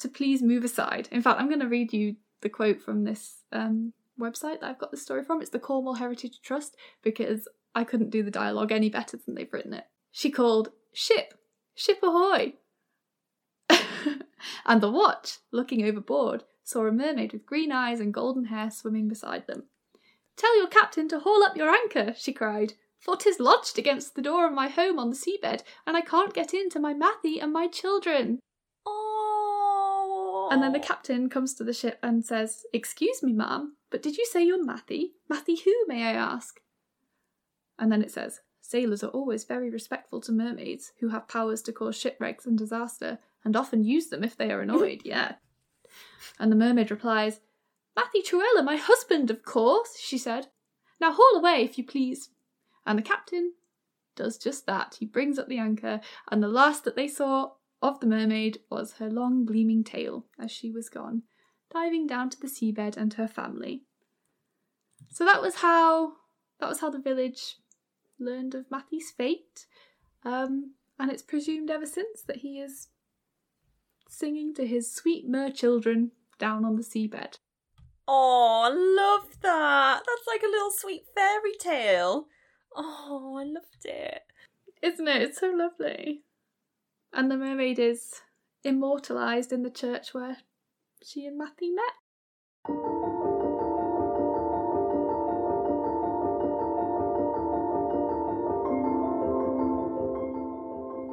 to 0.00 0.08
please 0.08 0.42
move 0.42 0.64
aside. 0.64 1.08
In 1.12 1.22
fact, 1.22 1.40
I'm 1.40 1.48
going 1.48 1.60
to 1.60 1.68
read 1.68 1.92
you 1.92 2.16
the 2.40 2.48
quote 2.48 2.80
from 2.80 3.04
this 3.04 3.42
um, 3.52 3.92
website 4.20 4.60
that 4.60 4.70
I've 4.70 4.78
got 4.78 4.90
the 4.90 4.96
story 4.96 5.24
from. 5.24 5.40
It's 5.40 5.50
the 5.50 5.58
Cornwall 5.58 5.94
Heritage 5.94 6.40
Trust 6.42 6.76
because 7.02 7.48
I 7.74 7.84
couldn't 7.84 8.10
do 8.10 8.22
the 8.22 8.30
dialogue 8.30 8.72
any 8.72 8.90
better 8.90 9.18
than 9.18 9.34
they've 9.34 9.52
written 9.52 9.74
it. 9.74 9.84
She 10.10 10.30
called, 10.30 10.70
Ship, 10.92 11.34
ship 11.74 11.98
ahoy! 12.02 12.54
And 14.66 14.80
the 14.80 14.90
watch, 14.90 15.38
looking 15.50 15.84
overboard, 15.84 16.44
saw 16.64 16.86
a 16.86 16.92
mermaid 16.92 17.32
with 17.32 17.46
green 17.46 17.72
eyes 17.72 18.00
and 18.00 18.14
golden 18.14 18.46
hair 18.46 18.70
swimming 18.70 19.08
beside 19.08 19.46
them. 19.46 19.64
Tell 20.36 20.56
your 20.56 20.68
captain 20.68 21.08
to 21.08 21.20
haul 21.20 21.42
up 21.42 21.56
your 21.56 21.70
anchor, 21.70 22.14
she 22.16 22.32
cried, 22.32 22.74
for 22.98 23.16
'tis 23.16 23.40
lodged 23.40 23.78
against 23.78 24.14
the 24.14 24.22
door 24.22 24.46
of 24.46 24.52
my 24.52 24.68
home 24.68 24.98
on 24.98 25.10
the 25.10 25.16
seabed, 25.16 25.62
and 25.86 25.96
I 25.96 26.00
can't 26.00 26.32
get 26.34 26.54
in 26.54 26.70
to 26.70 26.80
my 26.80 26.94
Matthew 26.94 27.40
and 27.40 27.52
my 27.52 27.66
children. 27.66 28.38
Oh. 28.86 30.48
And 30.50 30.62
then 30.62 30.72
the 30.72 30.80
captain 30.80 31.28
comes 31.28 31.54
to 31.54 31.64
the 31.64 31.72
ship 31.72 31.98
and 32.02 32.24
says, 32.24 32.64
Excuse 32.72 33.22
me, 33.22 33.32
ma'am, 33.32 33.76
but 33.90 34.02
did 34.02 34.16
you 34.16 34.24
say 34.24 34.44
you're 34.44 34.64
Matthew? 34.64 35.08
Matthew 35.28 35.56
who, 35.64 35.74
may 35.86 36.04
I 36.04 36.12
ask? 36.12 36.60
And 37.78 37.90
then 37.90 38.02
it 38.02 38.10
says, 38.10 38.40
Sailors 38.60 39.02
are 39.02 39.08
always 39.08 39.44
very 39.44 39.68
respectful 39.68 40.20
to 40.20 40.32
mermaids 40.32 40.92
who 41.00 41.08
have 41.08 41.26
powers 41.26 41.62
to 41.62 41.72
cause 41.72 41.96
shipwrecks 41.96 42.46
and 42.46 42.56
disaster, 42.56 43.18
and 43.44 43.56
often 43.56 43.84
use 43.84 44.08
them 44.08 44.24
if 44.24 44.36
they 44.36 44.50
are 44.50 44.60
annoyed, 44.60 45.02
yeah. 45.04 45.34
And 46.38 46.50
the 46.50 46.56
mermaid 46.56 46.90
replies, 46.90 47.40
Matthew 47.94 48.22
Trewella, 48.22 48.64
my 48.64 48.76
husband, 48.76 49.30
of 49.30 49.42
course, 49.42 49.98
she 49.98 50.18
said. 50.18 50.48
Now 51.00 51.12
haul 51.12 51.38
away, 51.38 51.62
if 51.62 51.76
you 51.76 51.84
please. 51.84 52.30
And 52.86 52.98
the 52.98 53.02
captain 53.02 53.52
does 54.16 54.38
just 54.38 54.66
that. 54.66 54.96
He 54.98 55.06
brings 55.06 55.38
up 55.38 55.48
the 55.48 55.58
anchor, 55.58 56.00
and 56.30 56.42
the 56.42 56.48
last 56.48 56.84
that 56.84 56.96
they 56.96 57.08
saw 57.08 57.52
of 57.80 58.00
the 58.00 58.06
mermaid 58.06 58.58
was 58.70 58.94
her 58.94 59.10
long 59.10 59.44
gleaming 59.44 59.84
tail 59.84 60.26
as 60.38 60.50
she 60.50 60.70
was 60.70 60.88
gone, 60.88 61.22
diving 61.72 62.06
down 62.06 62.30
to 62.30 62.40
the 62.40 62.46
seabed 62.46 62.96
and 62.96 63.14
her 63.14 63.28
family. 63.28 63.82
So 65.10 65.24
that 65.24 65.42
was 65.42 65.56
how 65.56 66.12
that 66.60 66.68
was 66.68 66.80
how 66.80 66.90
the 66.90 67.00
village 67.00 67.56
learned 68.18 68.54
of 68.54 68.70
Matthew's 68.70 69.10
fate, 69.10 69.66
um, 70.24 70.74
and 70.98 71.10
it's 71.10 71.22
presumed 71.22 71.70
ever 71.70 71.86
since 71.86 72.22
that 72.22 72.36
he 72.36 72.60
is 72.60 72.88
singing 74.12 74.54
to 74.54 74.66
his 74.66 74.94
sweet 74.94 75.26
mer 75.26 75.50
children 75.50 76.12
down 76.38 76.64
on 76.64 76.76
the 76.76 76.82
seabed. 76.82 77.38
Oh, 78.06 78.62
I 78.64 78.68
love 78.68 79.40
that. 79.42 80.02
That's 80.06 80.26
like 80.26 80.42
a 80.42 80.50
little 80.50 80.70
sweet 80.70 81.04
fairy 81.14 81.54
tale. 81.58 82.26
Oh, 82.76 83.36
I 83.38 83.44
loved 83.44 83.84
it. 83.84 84.22
Isn't 84.82 85.08
it? 85.08 85.22
It's 85.22 85.40
so 85.40 85.50
lovely. 85.50 86.22
And 87.12 87.30
the 87.30 87.36
mermaid 87.36 87.78
is 87.78 88.20
immortalised 88.64 89.52
in 89.52 89.62
the 89.62 89.70
church 89.70 90.12
where 90.12 90.38
she 91.02 91.26
and 91.26 91.38
Matthew 91.38 91.74
met. 91.74 91.84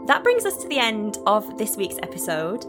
That 0.08 0.24
brings 0.24 0.44
us 0.44 0.58
to 0.64 0.68
the 0.68 0.80
end 0.80 1.20
of 1.28 1.58
this 1.58 1.78
week's 1.78 2.00
episode. 2.02 2.66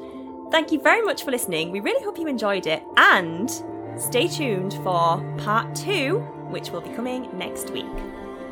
Thank 0.50 0.72
you 0.72 0.80
very 0.80 1.00
much 1.02 1.22
for 1.22 1.30
listening. 1.30 1.70
We 1.70 1.78
really 1.78 2.04
hope 2.04 2.18
you 2.18 2.26
enjoyed 2.26 2.66
it 2.66 2.82
and 2.96 3.48
stay 3.96 4.26
tuned 4.26 4.74
for 4.82 5.22
part 5.38 5.76
two, 5.76 6.18
which 6.50 6.70
will 6.70 6.80
be 6.80 6.90
coming 6.90 7.28
next 7.38 7.70
week. 7.70 7.86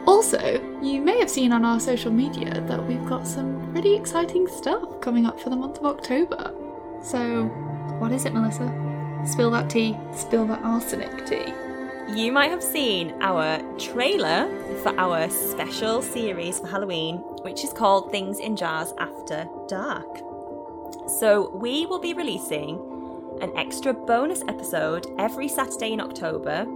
Also, 0.06 0.62
you 0.80 1.00
may 1.00 1.18
have 1.18 1.28
seen 1.28 1.50
on 1.50 1.64
our 1.64 1.80
social 1.80 2.12
media 2.12 2.60
that 2.62 2.86
we've 2.86 3.04
got 3.06 3.26
some 3.26 3.72
pretty 3.72 3.94
exciting 3.94 4.46
stuff 4.46 5.00
coming 5.00 5.26
up 5.26 5.40
for 5.40 5.50
the 5.50 5.56
month 5.56 5.78
of 5.78 5.86
October. 5.86 6.54
So, 7.02 7.44
what 7.98 8.12
is 8.12 8.24
it, 8.24 8.32
Melissa? 8.32 8.72
Spill 9.26 9.50
that 9.50 9.68
tea, 9.68 9.96
spill 10.14 10.46
that 10.46 10.62
arsenic 10.62 11.26
tea. 11.26 11.52
You 12.14 12.30
might 12.30 12.50
have 12.50 12.62
seen 12.62 13.12
our 13.20 13.60
trailer 13.76 14.48
for 14.82 14.98
our 14.98 15.28
special 15.28 16.00
series 16.00 16.60
for 16.60 16.68
Halloween, 16.68 17.16
which 17.42 17.64
is 17.64 17.72
called 17.72 18.12
Things 18.12 18.38
in 18.38 18.56
Jars 18.56 18.94
After 18.98 19.48
Dark. 19.66 20.27
So, 21.06 21.50
we 21.54 21.86
will 21.86 21.98
be 21.98 22.14
releasing 22.14 22.80
an 23.40 23.56
extra 23.56 23.92
bonus 23.92 24.42
episode 24.48 25.06
every 25.18 25.48
Saturday 25.48 25.92
in 25.92 26.00
October, 26.00 26.66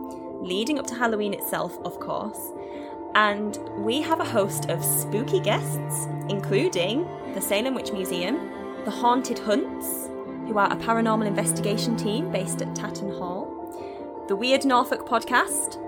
leading 0.40 0.78
up 0.78 0.86
to 0.88 0.94
Halloween 0.94 1.34
itself, 1.34 1.78
of 1.84 1.98
course. 1.98 2.52
And 3.14 3.58
we 3.76 4.00
have 4.02 4.20
a 4.20 4.24
host 4.24 4.70
of 4.70 4.84
spooky 4.84 5.40
guests, 5.40 6.06
including 6.28 7.06
the 7.34 7.40
Salem 7.40 7.74
Witch 7.74 7.92
Museum, 7.92 8.50
the 8.84 8.90
Haunted 8.90 9.38
Hunts, 9.38 10.08
who 10.46 10.58
are 10.58 10.72
a 10.72 10.76
paranormal 10.76 11.26
investigation 11.26 11.96
team 11.96 12.30
based 12.30 12.62
at 12.62 12.74
Tatton 12.74 13.16
Hall, 13.18 14.24
the 14.28 14.36
Weird 14.36 14.64
Norfolk 14.64 15.06
podcast, 15.06 15.78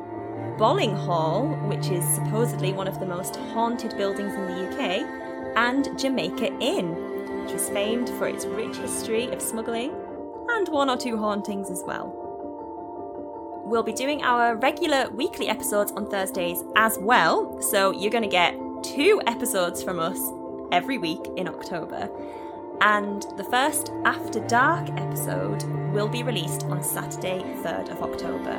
Bolling 0.59 0.95
Hall, 0.95 1.47
which 1.67 1.89
is 1.89 2.05
supposedly 2.15 2.73
one 2.73 2.87
of 2.87 3.01
the 3.01 3.07
most 3.07 3.37
haunted 3.37 3.97
buildings 3.97 4.35
in 4.35 4.47
the 4.47 4.69
UK, 4.69 5.57
and 5.57 5.99
Jamaica 5.99 6.53
Inn, 6.61 7.04
which 7.45 7.53
was 7.53 7.69
famed 7.69 8.09
for 8.11 8.27
its 8.27 8.47
rich 8.47 8.75
history 8.77 9.27
of 9.27 9.43
smuggling 9.43 9.93
and 10.49 10.67
one 10.69 10.89
or 10.89 10.97
two 10.97 11.19
hauntings 11.19 11.69
as 11.69 11.83
well. 11.87 12.11
We'll 13.67 13.83
be 13.83 13.93
doing 13.93 14.23
our 14.23 14.57
regular 14.57 15.11
weekly 15.11 15.49
episodes 15.49 15.93
on 15.93 16.09
Thursdays 16.09 16.65
as 16.75 16.99
well, 16.99 17.61
so 17.61 17.91
you're 17.93 18.11
going 18.11 18.23
to 18.25 18.31
get 18.31 18.55
two 18.83 19.21
episodes 19.27 19.83
from 19.83 20.01
us 20.01 20.19
every 20.73 20.97
week 20.97 21.21
in 21.37 21.47
October. 21.47 22.09
And 22.81 23.27
the 23.37 23.45
first 23.45 23.91
After 24.07 24.41
Dark 24.47 24.89
episode 24.99 25.65
will 25.93 26.09
be 26.09 26.23
released 26.23 26.65
on 26.65 26.83
Saturday, 26.83 27.43
3rd 27.63 27.91
of 27.91 28.03
October. 28.03 28.53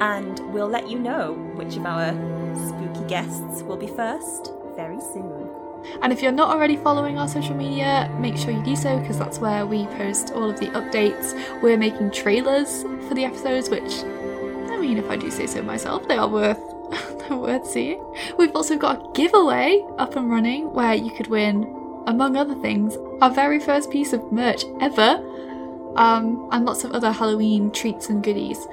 And 0.00 0.38
we'll 0.52 0.68
let 0.68 0.88
you 0.88 1.00
know 1.00 1.32
which 1.56 1.76
of 1.76 1.86
our 1.86 2.12
spooky 2.54 3.06
guests 3.08 3.62
will 3.62 3.76
be 3.76 3.88
first 3.88 4.52
very 4.76 5.00
soon. 5.00 5.59
And 6.02 6.12
if 6.12 6.22
you're 6.22 6.32
not 6.32 6.50
already 6.50 6.76
following 6.76 7.18
our 7.18 7.28
social 7.28 7.54
media, 7.54 8.14
make 8.18 8.36
sure 8.36 8.50
you 8.50 8.62
do 8.62 8.76
so 8.76 8.98
because 8.98 9.18
that's 9.18 9.38
where 9.38 9.66
we 9.66 9.86
post 9.86 10.32
all 10.32 10.50
of 10.50 10.58
the 10.58 10.66
updates. 10.68 11.34
We're 11.62 11.76
making 11.76 12.12
trailers 12.12 12.82
for 13.08 13.14
the 13.14 13.24
episodes, 13.24 13.70
which, 13.70 14.02
I 14.70 14.76
mean, 14.78 14.98
if 14.98 15.08
I 15.10 15.16
do 15.16 15.30
say 15.30 15.46
so 15.46 15.62
myself, 15.62 16.06
they 16.08 16.16
are 16.16 16.28
worth 16.28 16.58
they're 17.20 17.36
worth 17.36 17.66
seeing. 17.66 18.04
We've 18.36 18.54
also 18.54 18.76
got 18.76 18.96
a 18.96 19.12
giveaway 19.12 19.84
up 19.98 20.16
and 20.16 20.30
running 20.30 20.72
where 20.72 20.94
you 20.94 21.10
could 21.10 21.28
win, 21.28 21.64
among 22.06 22.36
other 22.36 22.54
things, 22.56 22.96
our 23.20 23.30
very 23.30 23.60
first 23.60 23.90
piece 23.90 24.12
of 24.12 24.32
merch 24.32 24.64
ever, 24.80 25.24
um, 25.96 26.48
and 26.50 26.64
lots 26.64 26.82
of 26.84 26.92
other 26.92 27.12
Halloween 27.12 27.70
treats 27.70 28.08
and 28.08 28.22
goodies. 28.22 28.66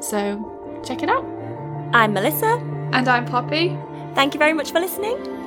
So 0.00 0.80
check 0.84 1.02
it 1.02 1.08
out. 1.08 1.24
I'm 1.94 2.12
Melissa. 2.12 2.60
And 2.92 3.08
I'm 3.08 3.24
Poppy, 3.24 3.74
Thank 4.14 4.34
you 4.34 4.38
very 4.38 4.52
much 4.52 4.72
for 4.72 4.80
listening. 4.80 5.41